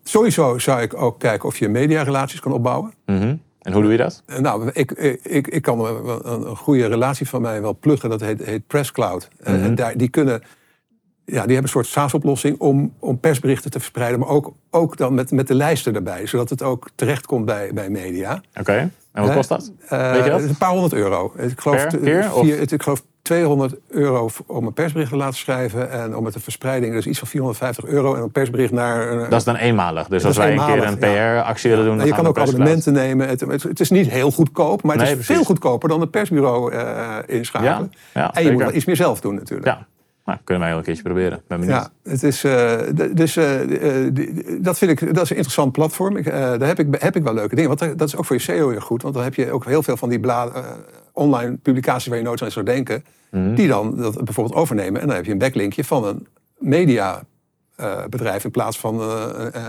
[0.04, 2.92] Sowieso zou ik ook kijken of je mediarelaties kan opbouwen.
[3.06, 3.34] Mhm.
[3.68, 4.22] En hoe doe je dat?
[4.26, 4.90] Eh, Nou, ik,
[5.22, 5.84] ik, ik kan
[6.24, 8.10] een, goede relatie van mij wel pluggen.
[8.10, 9.28] Dat heet, heet PressCloud.
[9.40, 9.64] Eh, Mhm.
[9.64, 10.42] En daar, die kunnen...
[11.24, 14.18] Ja, die hebben een soort SaaS-oplossing om, om persberichten te verspreiden.
[14.20, 16.26] Maar ook, ook dan met, met de lijsten erbij.
[16.26, 18.40] Zodat het ook terechtkomt bij, bij media.
[18.60, 18.72] Oké.
[18.72, 18.90] En
[19.22, 19.34] wat Hè?
[19.36, 19.72] kost dat?
[19.88, 20.42] Eh, Weet je dat?
[20.42, 21.32] Een paar honderd euro.
[21.36, 25.90] Ik geloof, Per keer, vier- ik geloof 200 euro om een persbericht te laten schrijven.
[25.90, 28.14] En om het de verspreiding, dus iets van 450 euro.
[28.14, 29.08] En een persbericht naar...
[29.12, 30.08] een- Dat is dan eenmalig.
[30.08, 31.40] Dus als wij een keer een ja.
[31.42, 33.28] PR-actie willen doen, dan je kan ook abonnementen nemen.
[33.28, 35.34] Het, is niet heel goedkoop, maar het Nee, is precies.
[35.36, 37.92] veel goedkoper dan een persbureau eh, inschakelen.
[38.14, 39.66] Ja, en je moet wel iets meer zelf doen natuurlijk.
[39.68, 39.86] Ja,
[40.24, 41.42] nou, kunnen wij wel een keertje proberen.
[41.48, 41.62] Ben.
[41.64, 42.72] Ja, het is, eh,
[43.14, 43.44] dus eh,
[44.60, 46.16] dat vind ik dat is een interessant platform.
[46.16, 47.76] Ik, daar heb ik, heb ik wel leuke dingen.
[47.76, 49.02] Want dat- is ook voor je SEO heel goed.
[49.02, 50.62] Want dan heb je ook heel veel van die bla- eh,
[51.18, 53.04] online publicaties waar je nooit aan zou denken.
[53.30, 53.54] Mhm.
[53.54, 55.00] Die dan dat bijvoorbeeld overnemen.
[55.00, 56.26] En dan heb je een backlinkje van een
[56.58, 57.22] media
[57.76, 58.04] eh,
[58.42, 59.62] in plaats van eh, eh,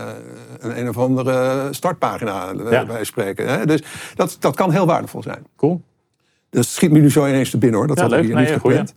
[0.60, 2.86] een een of andere startpagina Ja.
[2.86, 3.48] bij spreken.
[3.48, 3.66] Hè?
[3.66, 3.84] Dus
[4.16, 5.46] dat, dat kan heel waardevol zijn.
[5.56, 5.82] Cool.
[6.50, 7.88] Dat schiet me nu zo ineens te binnen hoor.
[7.88, 8.94] Dat Ja, had ik hier Nee, niet gepland.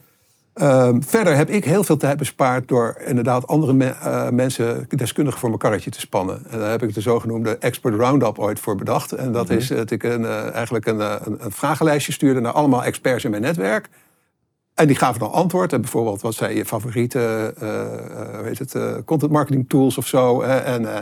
[0.54, 5.40] Ehm, verder heb ik heel veel tijd bespaard door inderdaad andere me- eh, mensen deskundigen
[5.40, 6.42] voor mijn karretje te spannen.
[6.50, 9.12] En daar heb ik de zogenoemde Expert Roundup ooit voor bedacht.
[9.12, 12.52] En dat is dat ik een, eh, eigenlijk een, eh, een, een vragenlijstje stuurde naar
[12.52, 13.88] allemaal experts in mijn netwerk.
[14.74, 15.72] En die gaven dan antwoord.
[15.72, 19.98] En bijvoorbeeld, wat zijn je favoriete eh, eh, hoe heet het, eh, content marketing tools
[19.98, 20.40] of zo.
[20.40, 21.00] en, eh,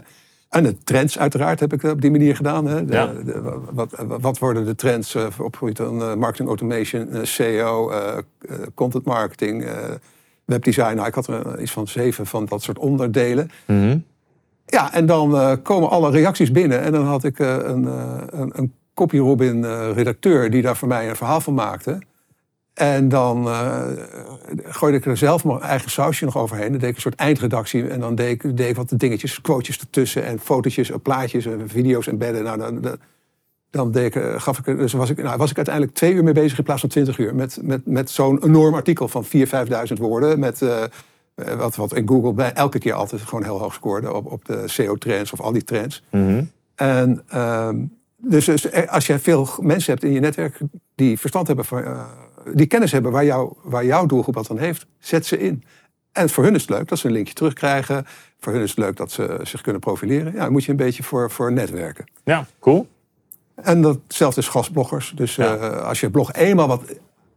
[0.50, 2.66] en de trends uiteraard heb ik op die manier gedaan.
[2.66, 2.84] Hè?
[2.84, 3.06] De- Ja.
[3.24, 7.20] de- wat, wat worden de trends eh, op het gebied van eh, marketing automation, eh,
[7.22, 9.72] SEO, eh, eh, content marketing, eh,
[10.44, 10.94] webdesign.
[10.94, 13.50] Nou, ik had er eh, iets van zeven van dat soort onderdelen.
[13.66, 13.98] Mhm.
[14.66, 16.80] Ja, en dan eh, komen alle reacties binnen.
[16.80, 20.76] En dan had ik eh, een, eh, een, een Copy Robin eh, redacteur die daar
[20.76, 21.98] voor mij een verhaal van maakte.
[22.80, 23.82] En dan eh,
[24.64, 26.70] gooide ik er zelf mijn eigen sausje nog overheen.
[26.70, 27.88] Dan deed ik een soort eindredactie.
[27.88, 30.24] En dan deed ik, deed ik wat dingetjes, quotejes ertussen.
[30.24, 32.42] En fotootjes, en plaatjes en video's embedden.
[32.44, 32.96] Nou, dan, dan,
[33.70, 36.12] dan deed ik, eh, gaf ik, er- dus was ik, nou, was ik uiteindelijk twee
[36.12, 37.34] uur mee bezig in plaats van twintig uur.
[37.34, 40.38] Met, met, met zo'n enorm artikel van 4.000, 5.000 woorden.
[40.38, 40.90] Met, eh, eh,
[41.58, 44.62] wat, wat in Google bij elke keer altijd gewoon heel hoog scoorde op, op de
[44.68, 46.02] SEO-trends of al die trends.
[46.10, 46.44] Mhm.
[46.74, 47.76] En ehm,
[48.16, 50.58] dus, dus eh, als je veel mensen hebt in je netwerk
[50.94, 52.04] die verstand hebben van, eh,
[52.54, 55.62] die kennis hebben waar, jou, waar jouw doelgroep wat aan heeft, zet ze in.
[56.12, 58.06] En voor hun is het leuk dat ze een linkje terugkrijgen.
[58.40, 60.32] Voor hun is het leuk dat ze zich kunnen profileren.
[60.32, 62.04] Ja, dan moet je een beetje voor, voor netwerken.
[62.24, 62.86] Ja, cool.
[63.54, 65.12] En datzelfde is gastbloggers.
[65.14, 65.56] Dus Ja.
[65.56, 66.82] eh, als je blog eenmaal wat.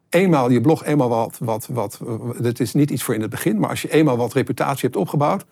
[0.09, 1.99] Eenmaal je blog eenmaal wat, wat, wat.
[2.41, 4.95] Het is niet iets voor in het begin, maar als je eenmaal wat reputatie hebt
[4.95, 5.45] opgebouwd.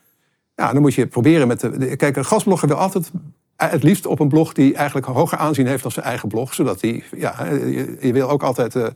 [0.56, 1.78] Ja, dan moet je proberen met de.
[1.78, 3.12] de- Kijk, een gastblogger wil altijd.
[3.56, 6.54] eh, Het liefst op een blog die eigenlijk hoger aanzien heeft dan zijn eigen blog.
[6.54, 7.04] Zodat die.
[7.18, 8.76] Ja, je, je wil ook altijd.
[8.76, 8.88] eh,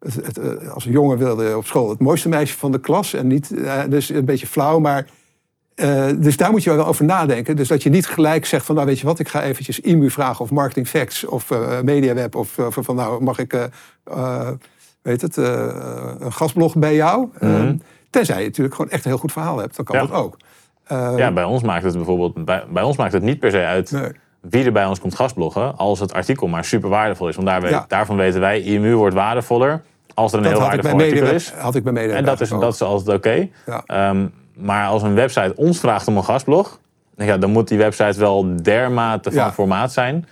[0.00, 3.14] het, het, eh, als een jongen wilde op school het mooiste meisje van de klas.
[3.14, 3.50] En niet.
[3.64, 5.06] eh, dus een beetje flauw, maar.
[5.74, 7.56] eh, dus daar moet je wel over nadenken.
[7.56, 10.10] Dus dat je niet gelijk zegt van, nou weet je wat, ik ga eventjes IMU
[10.10, 13.68] vragen of Marketing Facts of eh MediaWeb of van, nou mag ik,
[15.02, 17.28] weet het, een gastblog bij jou?
[17.40, 17.70] Eh,
[18.10, 20.06] tenzij je natuurlijk gewoon echt een heel goed verhaal hebt, dan kan Ja.
[20.06, 20.36] dat ook.
[21.18, 23.90] Ja, bij ons maakt het bijvoorbeeld bij, bij ons maakt het niet per se uit
[23.90, 24.10] Nee.
[24.50, 27.34] Wie er bij ons komt gastbloggen, als het artikel maar super waardevol is.
[27.36, 27.84] Want daar weet- Ja.
[27.88, 29.82] daarvan weten wij, IMU wordt waardevoller
[30.14, 31.50] als er een dat heel waardevol artikel is.
[31.52, 33.48] had ik bij MediaWeb En dat is, dat is altijd oké.
[33.66, 33.82] Ja.
[33.86, 36.80] Ehm, maar als een website ons vraagt om een gastblog,
[37.16, 39.52] ja, dan moet die website wel dermate van Ja.
[39.52, 40.26] formaat zijn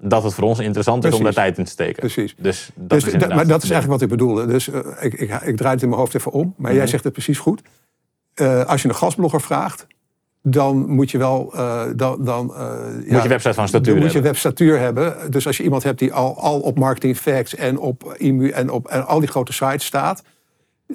[0.00, 1.94] dat het voor ons interessant is om daar tijd in te steken.
[2.00, 2.34] Precies.
[2.38, 4.46] Dus dat Dus is da- inderdaad maar dat is eigenlijk wat ik bedoelde.
[4.46, 6.54] Dus eh, ik, ik, ik draai het in mijn hoofd even om.
[6.56, 6.78] Maar Mhm.
[6.80, 7.62] jij zegt het precies goed.
[8.34, 9.86] Eh, als je een gastblogger vraagt,
[10.48, 11.52] dan moet je wel...
[11.54, 12.78] eh, dan, dan, eh,
[13.08, 14.22] Moet je website van statuur Dan moet je hebben.
[14.22, 15.30] webstatuur hebben.
[15.30, 18.70] Dus als je iemand hebt die al, al op Marketing Facts en op IMU en
[18.70, 20.22] op en al die grote sites staat...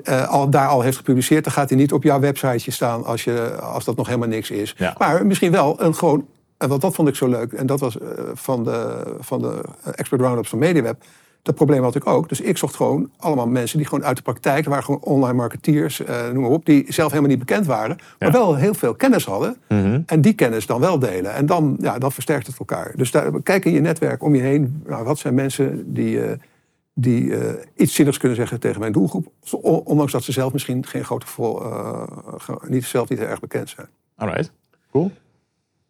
[0.03, 3.23] eh, al, daar al heeft gepubliceerd, dan gaat hij niet op jouw websiteje staan als,
[3.23, 4.75] je, als dat nog helemaal niks is.
[4.77, 4.95] Ja.
[4.97, 6.27] Maar misschien wel een gewoon...
[6.57, 7.53] En wat dat vond ik zo leuk.
[7.53, 7.97] En dat was
[8.33, 9.61] van de, van de
[9.95, 11.03] expert roundups van MediaWeb.
[11.41, 12.29] Dat probleem had ik ook.
[12.29, 14.65] Dus ik zocht gewoon allemaal mensen die gewoon uit de praktijk...
[14.65, 16.65] waren gewoon online marketeers, eh, noem maar op...
[16.65, 17.97] die zelf helemaal niet bekend waren...
[18.19, 18.31] maar Ja.
[18.31, 19.57] wel heel veel kennis hadden.
[19.67, 20.01] Mhm.
[20.05, 21.33] En die kennis dan wel delen.
[21.33, 22.93] En dan, ja, dan versterkt het elkaar.
[22.95, 24.83] Dus daar, kijk in je netwerk om je heen.
[24.87, 26.37] Nou, wat zijn mensen die, eh,
[26.93, 29.31] die eh, iets zinnigs kunnen zeggen tegen mijn doelgroep?
[29.83, 32.03] Ondanks dat ze zelf misschien geen grote vol, eh,
[32.37, 33.87] ge- niet, zelf niet heel erg bekend zijn.
[34.15, 34.51] Alright,
[34.91, 35.11] cool.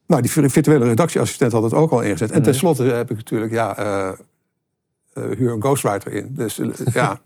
[0.08, 2.32] Nou, die vir- virtuele redactieassistent had het ook al ingezet.
[2.32, 3.76] En tenslotte heb ik natuurlijk, ja,
[5.14, 6.28] huur een ghostwriter in.
[6.30, 7.20] Dus eh, ja,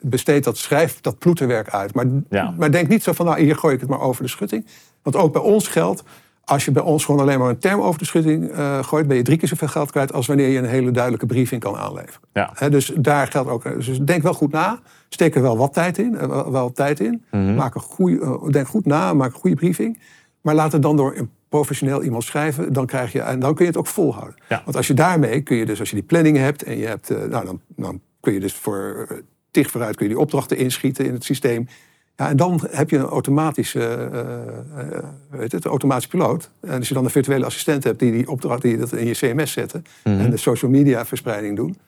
[0.00, 1.94] besteed dat schrijf dat ploeterwerk uit.
[1.94, 2.54] Maar, Ja.
[2.58, 4.66] maar denk niet zo van, nou, hier gooi ik het maar over de schutting.
[5.02, 6.02] Want ook bij ons geldt,
[6.44, 9.16] als je bij ons gewoon alleen maar een term over de schutting eh, gooit, ben
[9.16, 12.20] je drie keer zoveel geld kwijt als wanneer je een hele duidelijke briefing kan aanleveren.
[12.32, 12.68] Ja.
[12.68, 13.62] Dus daar geldt ook.
[13.62, 14.78] Dus denk wel goed na.
[15.08, 16.16] Steek er wel wat tijd in.
[16.18, 17.24] eh, Wel, wel tijd in.
[17.30, 17.54] Mhm.
[17.54, 19.14] Maak een goede, eh, denk goed na.
[19.14, 19.98] Maak een goede briefing.
[20.46, 22.72] Maar laat het dan door een professioneel iemand schrijven.
[22.72, 24.34] Dan, krijg je, en dan kun je het ook volhouden.
[24.48, 24.62] Ja.
[24.64, 27.10] Want als je daarmee kun je dus, als je die planning hebt en je hebt,
[27.10, 29.18] eh, nou, dan, dan kun je dus voor uh,
[29.50, 31.68] tig vooruit kun je die opdrachten inschieten in het systeem.
[32.16, 34.98] Ja, en dan heb je een automatische, uh, uh,
[35.30, 36.50] weet het, automatische piloot.
[36.60, 39.14] En als je dan een virtuele assistent hebt die die opdracht die dat in je
[39.14, 40.20] CMS zetten Mhm.
[40.20, 41.78] en de social media verspreiding doen,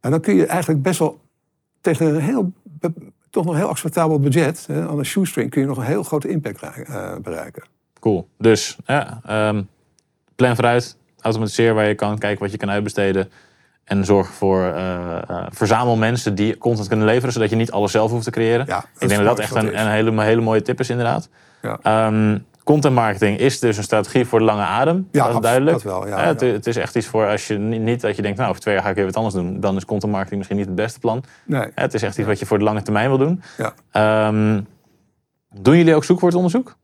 [0.00, 1.20] en dan kun je eigenlijk best wel
[1.80, 2.52] tegen een heel,
[3.30, 6.28] toch nog heel acceptabel budget, hè, aan een shoestring, kun je nog een heel grote
[6.28, 7.62] impact uh, bereiken.
[8.08, 8.28] Cool.
[8.38, 9.68] Dus ja, um,
[10.36, 13.30] plan vooruit, automatiseer waar je kan, kijk wat je kan uitbesteden.
[13.84, 17.92] En zorg voor, uh, uh, verzamel mensen die content kunnen leveren, zodat je niet alles
[17.92, 18.66] zelf hoeft te creëren.
[18.66, 21.28] Ja, ik denk dat dat echt een, een, hele, hele mooie tip is, inderdaad.
[21.62, 22.06] Ja.
[22.06, 25.08] Um, content marketing is dus een strategie voor de lange adem.
[25.12, 25.72] Ja, dat is duidelijk.
[25.72, 28.16] Dat wel, ja, ja, het, het, is echt iets voor als je niet, niet, dat
[28.16, 29.60] je denkt, nou, over twee jaar ga ik weer wat anders doen.
[29.60, 31.24] Dan is content marketing misschien niet het beste plan.
[31.44, 31.66] Nee.
[31.74, 33.42] Het is echt iets wat je voor de lange termijn wil doen.
[33.92, 34.28] Ja.
[34.28, 34.66] Um,
[35.54, 36.76] doen jullie ook zoekwoordonderzoek?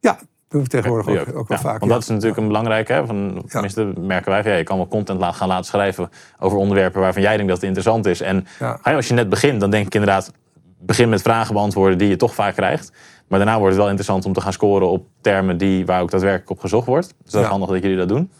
[0.00, 0.18] Ja,
[0.50, 1.78] doen we tegenwoordig ook, ook, ook wel ja, vaak.
[1.78, 2.92] Want dat is natuurlijk een belangrijke.
[2.92, 6.58] Hè, van, tenminste, merken wij van ja, je kan wel content gaan laten schrijven over
[6.58, 8.20] onderwerpen waarvan jij denkt dat het interessant is.
[8.20, 8.46] En
[8.82, 10.32] als je net begint, dan denk ik inderdaad,
[10.78, 12.92] begin met vragen beantwoorden die je toch vaak krijgt.
[13.28, 16.10] Maar daarna wordt het wel interessant om te gaan scoren op termen die, waar ook
[16.10, 17.14] daadwerkelijk op gezocht wordt.
[17.22, 18.30] Dus dat is handig dat jullie dat doen.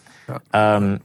[0.51, 1.01] Um,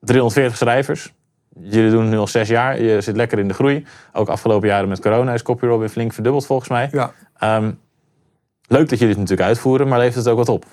[0.00, 1.12] 340 schrijvers.
[1.60, 2.82] Jullie doen het nu al zes jaar.
[2.82, 3.86] Je zit lekker in de groei.
[4.12, 6.88] Ook afgelopen jaren met corona is CopyRob weer flink verdubbeld volgens mij.
[6.92, 7.12] Ja.
[7.56, 7.78] Um,
[8.66, 10.64] leuk dat jullie het natuurlijk uitvoeren, maar levert het ook wat op?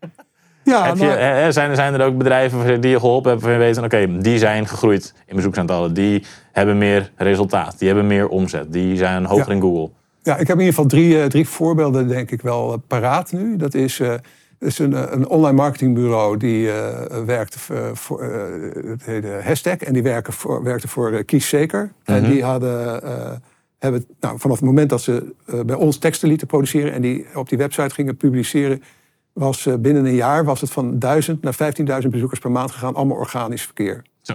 [0.64, 3.74] Ja, Heb je, nou, zijn, zijn er ook bedrijven die je geholpen hebben waarvan je
[3.74, 8.28] weet, oké, okay, die zijn gegroeid in bezoeksaantallen, die hebben meer resultaat, die hebben meer
[8.28, 9.54] omzet, die zijn hoger ja.
[9.54, 9.90] in Google?
[10.22, 13.32] Ja, ik heb in ieder geval drie, uh, drie voorbeelden denk ik wel uh, paraat
[13.32, 13.56] nu.
[13.56, 14.14] Dat is, uh,
[14.58, 16.70] is een, een, online marketingbureau die
[17.26, 17.58] werkte
[17.94, 18.22] voor
[18.86, 21.82] het heette Hashtag en die werken voor, werkte voor Kies Zeker.
[21.82, 22.14] Mm -hmm.
[22.14, 23.02] En die hadden
[23.80, 27.26] hebben nou, vanaf het moment dat ze uh, bij ons teksten lieten produceren en die
[27.34, 28.82] op die website gingen publiceren,
[29.32, 31.56] was uh, binnen een jaar was het van 1000 naar
[32.02, 34.02] 15.000 bezoekers per maand gegaan, allemaal organisch verkeer.
[34.20, 34.34] Zo.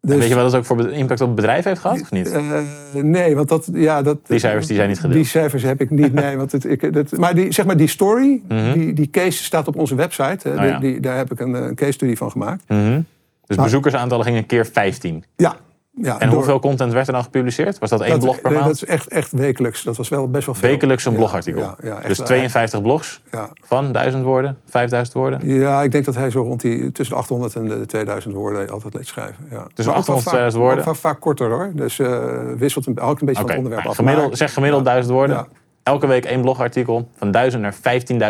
[0.00, 2.32] Dus, weet je wat dat ook voor impact op het bedrijf heeft gehad, of niet?
[2.32, 2.60] Uh,
[2.92, 4.26] nee, want dat, ja, dat...
[4.26, 5.14] Die cijfers die zijn niet gedeeld?
[5.14, 6.36] Die cijfers heb ik niet, nee.
[6.36, 8.58] Want het, ik, dat, maar die, zeg maar die story, Mhm.
[8.58, 8.72] mm -hmm.
[8.72, 10.48] die, die case staat op onze website.
[10.48, 10.78] Oh, ja.
[10.78, 12.64] die, daar heb ik een, een case studie van gemaakt.
[12.68, 13.04] Mm -hmm.
[13.46, 15.24] Dus nou, bezoekersaantallen gingen keer 15?
[15.36, 15.56] Ja,
[16.02, 17.78] ja, en door, hoeveel content werd er dan gepubliceerd?
[17.78, 18.72] Was dat één dat, blog per nee, maand?
[18.72, 19.82] Dat is echt, echt wekelijks.
[19.82, 20.68] Dat was wel best wel veel.
[20.68, 21.74] Wekelijks een blogartikel?
[21.82, 23.50] Ja, dus 52 blogs ja.
[23.62, 25.48] van 1000 woorden, 5000 woorden?
[25.48, 28.70] Ja, ik denk dat hij zo rond die tussen de 800 en de 2000 woorden
[28.70, 29.46] altijd leed schrijven.
[29.50, 29.66] Ja.
[29.74, 30.84] Tussen 800 en 2000 woorden?
[30.84, 31.70] Vaak, vaak korter hoor.
[31.74, 32.24] Dus uh,
[32.56, 33.56] wisselt een, hangt een beetje okay.
[33.56, 33.96] van het onderwerp ja, af.
[33.96, 35.46] Gemiddeld, zeg gemiddeld 1000 woorden.
[35.82, 37.74] Elke week één blogartikel van 1000 naar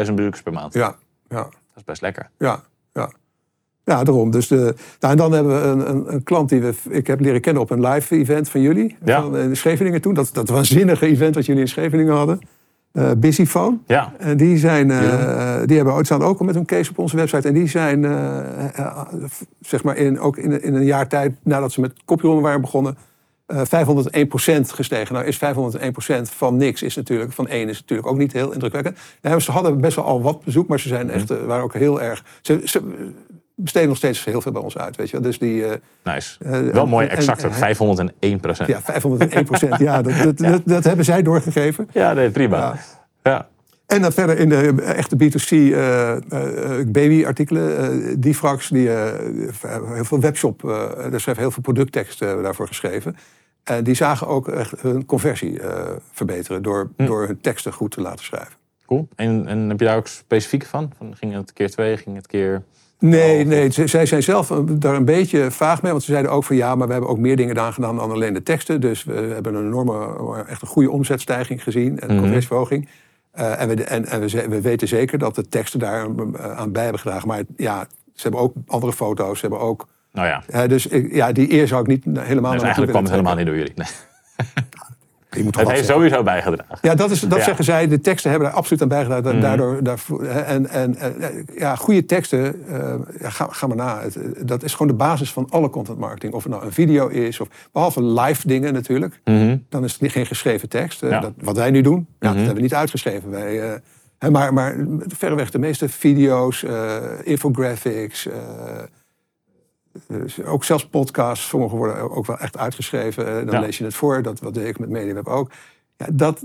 [0.07, 0.75] 15.000 bezoekers per maand.
[0.75, 0.95] Ja,
[1.29, 1.37] ja.
[1.37, 2.31] Dat is best lekker.
[2.39, 2.61] Ja,
[3.87, 4.05] ja.
[4.05, 4.31] Daarom.
[4.31, 7.21] Dus de, nou, en dan hebben we een, een, een, klant die we, ik heb
[7.21, 8.97] leren kennen op een live event van jullie.
[9.05, 9.23] Ja.
[9.23, 10.15] Van, in Scheveningen toen.
[10.15, 12.41] Dat, dat waanzinnige event wat jullie in Scheveningen hadden.
[12.93, 13.79] Uh, Busyphone.
[13.87, 14.13] Ja.
[14.19, 17.49] En die, zijn, uh, die hebben, staan ook al met een case op onze website.
[17.49, 19.01] En die zijn uh,
[19.61, 22.97] zeg maar in, ook in, in, een jaar tijd nadat ze met copyronnen waren begonnen.
[23.53, 23.55] 501%
[24.61, 25.15] gestegen.
[25.15, 28.99] Nou is 501% van niks is natuurlijk, van één is natuurlijk ook niet heel indrukwekkend.
[29.23, 32.01] Nou, ze hadden best wel al wat bezoek, maar ze zijn echt, waren ook heel
[32.01, 32.25] erg.
[32.41, 32.83] Ze, ze,
[33.57, 35.73] besteden nog steeds heel veel bij ons uit, weet je Dus die, uh,
[36.05, 36.39] nice.
[36.45, 38.69] Uh, Wel mooi, exact ook, 501 procent.
[38.69, 39.79] Ja, 501 procent.
[39.79, 40.51] ja, dat, dat, ja.
[40.51, 41.89] Dat, dat, hebben zij doorgegeven.
[41.93, 42.57] Ja, nee, prima.
[42.57, 42.79] Ja.
[43.23, 43.49] ja.
[43.87, 46.17] En dan verder in de echte B2C uh,
[46.87, 48.21] babyartikelen.
[48.21, 50.61] Difrax, die heel veel webshop,
[51.11, 53.17] daar schreef heel veel productteksten daarvoor geschreven.
[53.65, 55.61] En die zagen ook echt hun conversie
[56.13, 57.07] verbeteren door, hm.
[57.07, 58.55] door hun teksten goed te laten schrijven.
[58.87, 59.09] Cool.
[59.15, 60.93] En, en heb je daar ook specifiek van?
[60.99, 62.63] van ging het keer twee, ging het keer...
[62.99, 65.93] Nee, nee, zij zijn zelf daar een beetje vaag mee.
[65.93, 68.11] Want ze zeiden ook van ja, maar we hebben ook meer dingen aan gedaan dan
[68.11, 68.81] alleen de teksten.
[68.81, 72.89] Dus we hebben een enorme, echt een goede omzetstijging gezien en conversieverhoging.
[73.39, 76.09] Uh, en we, en, en we, we, weten zeker dat de teksten daar
[76.57, 77.29] aan bij hebben gedragen.
[77.29, 79.87] Maar ja, ze hebben ook andere foto's, ze hebben ook...
[80.13, 80.43] Nou ja.
[80.51, 82.53] Uh, dus ik, ja, die eer zou ik niet helemaal...
[82.53, 83.73] Dus eigenlijk kwam het helemaal niet door jullie.
[83.75, 83.89] Nee.
[85.37, 86.79] Je moet het heeft sowieso bijgedragen.
[86.83, 87.45] Ja, dat, is, dat Ja.
[87.45, 87.89] zeggen zij.
[87.89, 89.25] De teksten hebben daar absoluut aan bijgedragen.
[89.31, 89.41] Mhm.
[89.41, 91.15] Daardoor, daarvoor, en, en, en
[91.57, 94.01] ja, goede teksten, eh, ja, ga, ga maar na.
[94.01, 94.19] Het,
[94.49, 96.33] dat is gewoon de basis van alle content marketing.
[96.33, 99.21] Of het nou een video is, of behalve live dingen natuurlijk.
[99.25, 99.57] Mhm.
[99.69, 101.03] Dan is het niet- geen geschreven tekst.
[101.03, 101.21] Eh, Ja.
[101.21, 102.27] dat, wat wij nu doen, ja, Mhm.
[102.29, 103.31] dat hebben we niet uitgeschreven.
[103.31, 103.81] Wij,
[104.19, 104.75] hè, maar, maar
[105.09, 106.65] verreweg de meeste video's,
[107.23, 108.29] infographics...
[110.09, 113.27] eh, dus ook zelfs podcasts, sommige worden ook wel echt uitgeschreven.
[113.27, 113.61] Eh, Dan Ja.
[113.61, 115.51] lees je het voor, dat, wat deed ik met MediaWeb ook.
[115.97, 116.43] Ja, dat,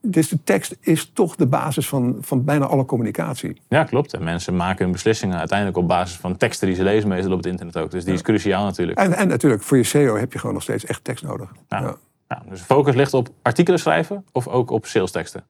[0.00, 3.60] dus de tekst is toch de basis van, van bijna alle communicatie.
[3.68, 4.14] Ja, klopt.
[4.14, 7.36] En mensen maken hun beslissingen uiteindelijk op basis van teksten die ze lezen, meestal op
[7.36, 7.90] het internet ook.
[7.90, 8.98] Dus die is cruciaal natuurlijk.
[8.98, 11.50] En, en natuurlijk, voor je SEO heb je gewoon nog steeds echt tekst nodig.
[11.68, 11.96] Ja.
[12.48, 15.44] Dus focus ligt op artikelen schrijven of ook op sales teksten?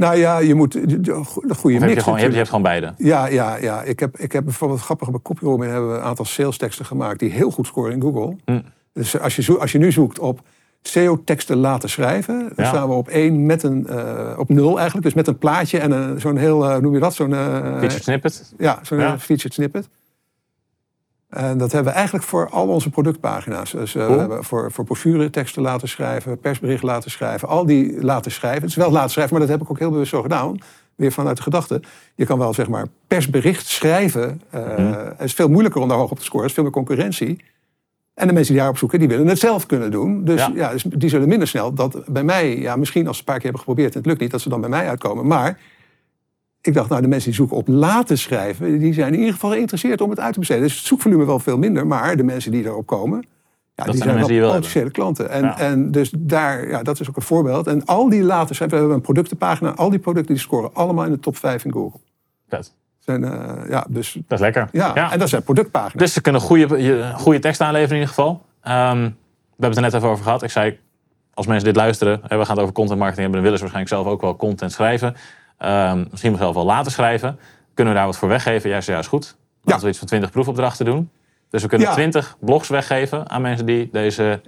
[0.00, 2.34] Nou ja, je moet de, de goede mix heb je, gewoon, je, hebt, je natuurlijk.
[2.36, 2.92] hebt gewoon beide.
[2.96, 3.82] Ja, ja, ja.
[3.82, 7.18] Ik heb, ik heb bijvoorbeeld grappig bij Copyroom hebben we een aantal sales teksten gemaakt
[7.18, 8.36] die heel goed scoren in Google.
[8.44, 8.60] Hm.
[8.92, 10.40] Dus als je, zo- als je nu zoekt op
[10.82, 12.64] SEO-teksten laten schrijven, dan Ja.
[12.64, 16.20] staan we op één met een eh, op nul eigenlijk, dus met een plaatje en
[16.20, 18.52] zo'n heel, eh, noem je dat, zo'n eh, Featured snippet.
[18.58, 19.18] ja, zo'n Ja.
[19.18, 19.88] featured snippet.
[21.30, 23.70] En dat hebben we eigenlijk voor al onze productpagina's.
[23.70, 24.14] Dus eh, Cool.
[24.14, 27.48] we hebben voor, voor brochure teksten laten schrijven, persbericht laten schrijven.
[27.48, 28.60] Al die laten schrijven.
[28.60, 30.58] Het is wel laten schrijven, maar dat heb ik ook heel bewust zo gedaan.
[30.94, 31.80] Weer vanuit de gedachte.
[32.14, 34.40] Je kan wel zeg maar persbericht schrijven.
[34.50, 36.42] eh, Het is veel moeilijker om daar hoog op te scoren.
[36.42, 37.44] Er is veel meer concurrentie.
[38.14, 40.24] En de mensen die daarop zoeken, die willen het zelf kunnen doen.
[40.24, 40.50] Dus, Ja.
[40.54, 40.70] ja.
[40.70, 42.58] dus die zullen minder snel dat bij mij...
[42.58, 44.30] Ja, misschien als ze een paar keer hebben geprobeerd en het lukt niet...
[44.30, 45.26] dat ze dan bij mij uitkomen.
[45.26, 45.58] Maar
[46.60, 48.78] ik dacht, nou, de mensen die zoeken op laten schrijven...
[48.78, 50.62] die zijn in ieder geval geïnteresseerd om het uit te besteden.
[50.62, 51.86] Dus het zoekvolume wel veel minder.
[51.86, 53.26] Maar de mensen die erop komen...
[53.74, 55.30] Ja, die zijn zijn wel potentiële klanten.
[55.30, 55.58] En, Ja.
[55.58, 57.66] en dus daar, ja, dat is ook een voorbeeld.
[57.66, 58.68] En al die laten schrijven...
[58.68, 59.70] We hebben een productenpagina.
[59.70, 62.00] Al die producten die scoren allemaal in de top 5 in Google.
[62.48, 62.72] Vet.
[62.98, 64.68] Zijn, eh, ja, dus, Dat is lekker.
[64.72, 66.02] ja, en dat zijn productpagina's.
[66.02, 68.42] Dus ze kunnen goede, goede tekst aanleveren in ieder geval.
[68.62, 70.42] Ehm, we hebben het er net even over gehad.
[70.42, 70.78] Ik zei,
[71.34, 73.64] als mensen dit luisteren, hè, we gaan het over content marketing hebben, dan willen ze
[73.64, 75.16] waarschijnlijk zelf ook wel content schrijven.
[75.60, 77.38] Ehm, misschien zelf wel laten schrijven.
[77.74, 78.70] Kunnen we daar wat voor weggeven?
[78.70, 79.36] Ja, is goed.
[79.62, 79.80] Laten Ja.
[79.80, 81.10] we iets van 20 proefopdrachten doen.
[81.50, 81.94] Dus we kunnen Ja.
[81.94, 84.40] 20 blogs weggeven aan mensen die deze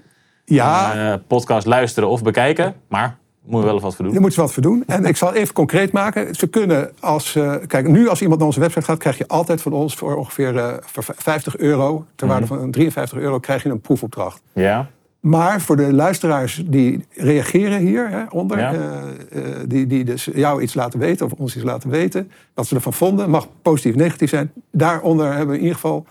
[0.45, 2.75] ja, eh, podcast luisteren of bekijken.
[2.89, 4.13] Maar moet je wel even wat voor doen.
[4.13, 4.85] Daar moeten ze wat voor doen.
[4.87, 6.35] En ik zal even concreet maken.
[6.35, 7.35] Ze kunnen als.
[7.35, 10.17] eh, kijk, nu als iemand naar onze website gaat, krijg je altijd van ons voor
[10.17, 12.07] ongeveer eh, voor 50 euro.
[12.15, 14.43] Ter waarde van 53 euro krijg je een proefopdracht.
[14.53, 14.87] Ja,
[15.23, 18.73] Maar voor de luisteraars die reageren hier hè, onder, Ja.
[18.73, 22.67] eh, eh, die, die dus jou iets laten weten of ons iets laten weten, wat
[22.67, 24.53] ze ervan vonden, mag positief, negatief zijn.
[24.73, 26.07] Daaronder hebben we in ieder geval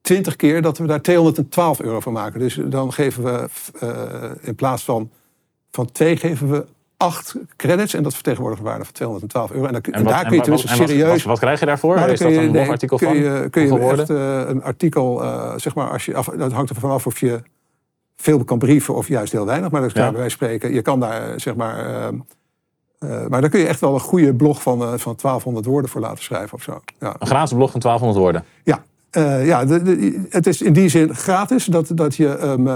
[0.00, 2.40] 20 keer dat we daar 212 euro voor maken.
[2.40, 3.48] Dus dan geven we
[3.80, 5.10] eh, in plaats van,
[5.70, 6.64] van twee geven we
[6.96, 9.66] acht credits en dat vertegenwoordigt een waarde van 212 euro.
[9.66, 11.08] En, dan, en, wat- daar kun je wat- serieus.
[11.10, 11.94] Wat, wat krijg je daarvoor?
[11.96, 13.16] Nou, is dat kun je- een nee, blogartikel kun van?
[13.16, 14.08] je, kun je echt
[14.48, 15.22] een artikel,
[15.56, 17.40] zeg maar, als je af, dat hangt er vanaf of je
[18.24, 19.70] veel kan brieven of juist heel weinig.
[19.70, 20.12] Maar dat kan Ja.
[20.12, 23.80] van spreken, je kan daar, eh, zeg maar, eh, eh, maar daar kun je echt
[23.80, 26.80] wel een goede blog van, van 1200 woorden voor laten schrijven of zo.
[27.00, 28.44] Ja, Een gratis blog van 1200 woorden.
[28.64, 28.82] ja.
[29.44, 32.66] Ja de, de- het is in die zin gratis dat, dat je hem.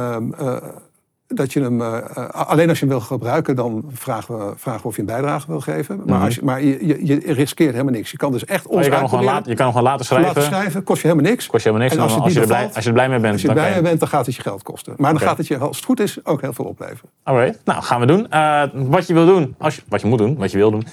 [1.34, 4.82] Dat je hem, eh, eh, alleen als je hem wil gebruiken, dan vragen we, vragen
[4.82, 6.02] we of je een bijdrage wil geven.
[6.06, 8.10] Maar, als je, maar je, je, je riskeert helemaal niks.
[8.10, 8.70] Je kan dus echt Mhm.
[8.70, 10.28] Oh, ons je, kan hem gewoon laten, je kan hem gewoon laten schrijven.
[10.28, 10.82] laten schrijven.
[10.82, 11.46] Kost je helemaal niks.
[11.46, 12.02] Kost je helemaal niks.
[12.02, 13.82] En als En er blij, als je er blij mee bent, Als je kan je...
[13.82, 14.94] bent, dan gaat het je geld kosten.
[14.96, 17.10] Maar dan gaat het je, als het goed is, ook heel veel opleveren.
[17.22, 18.30] Alright, nou gaan we doen.
[18.30, 20.86] Eh, wat je wil doen, als je, wat je moet doen, wat je wil doen.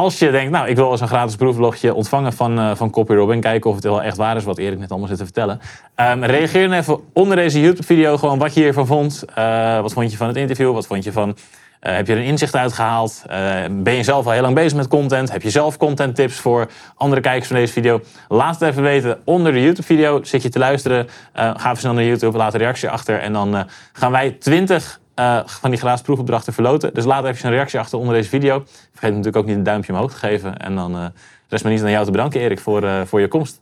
[0.00, 3.12] Als je denkt, nou ik wil eens een gratis proefblogje ontvangen van, eh van Copy
[3.12, 3.40] Robin.
[3.40, 5.60] Kijken of het wel echt waar is wat Erik net allemaal zit te vertellen.
[5.94, 9.24] Ehm, reageer dan even onder deze YouTube video gewoon wat je hiervan vond.
[9.34, 10.72] Eh, wat vond je van het interview?
[10.72, 11.36] Wat vond je van...
[11.80, 13.22] eh, heb je er een inzicht uitgehaald?
[13.26, 13.38] Eh,
[13.70, 15.32] ben je zelf al heel lang bezig met content?
[15.32, 18.00] Heb je zelf content tips voor andere kijkers van deze video?
[18.28, 20.24] Laat het even weten onder de YouTube video.
[20.24, 21.08] Zit je te luisteren?
[21.32, 23.20] ga even snel naar YouTube, laat een reactie achter.
[23.20, 26.94] En dan gaan wij 20 eh, van die gratis proefopdrachten verloten.
[26.94, 28.62] Dus laat even een reactie achter onder deze video.
[28.66, 30.56] Vergeet natuurlijk ook niet een duimpje omhoog te geven.
[30.56, 31.04] En dan eh
[31.48, 33.60] rest me niet aan jou te bedanken, Erik, voor, eh, voor je komst.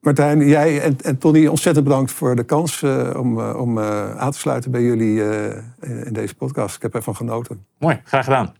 [0.00, 2.82] Martijn, jij en, en Tony, ontzettend bedankt voor de kans
[3.16, 3.78] om, om
[4.18, 5.22] aan te sluiten bij jullie
[5.80, 6.76] in, in deze podcast.
[6.76, 7.66] Ik heb ervan genoten.
[7.78, 8.59] Mooi, graag gedaan.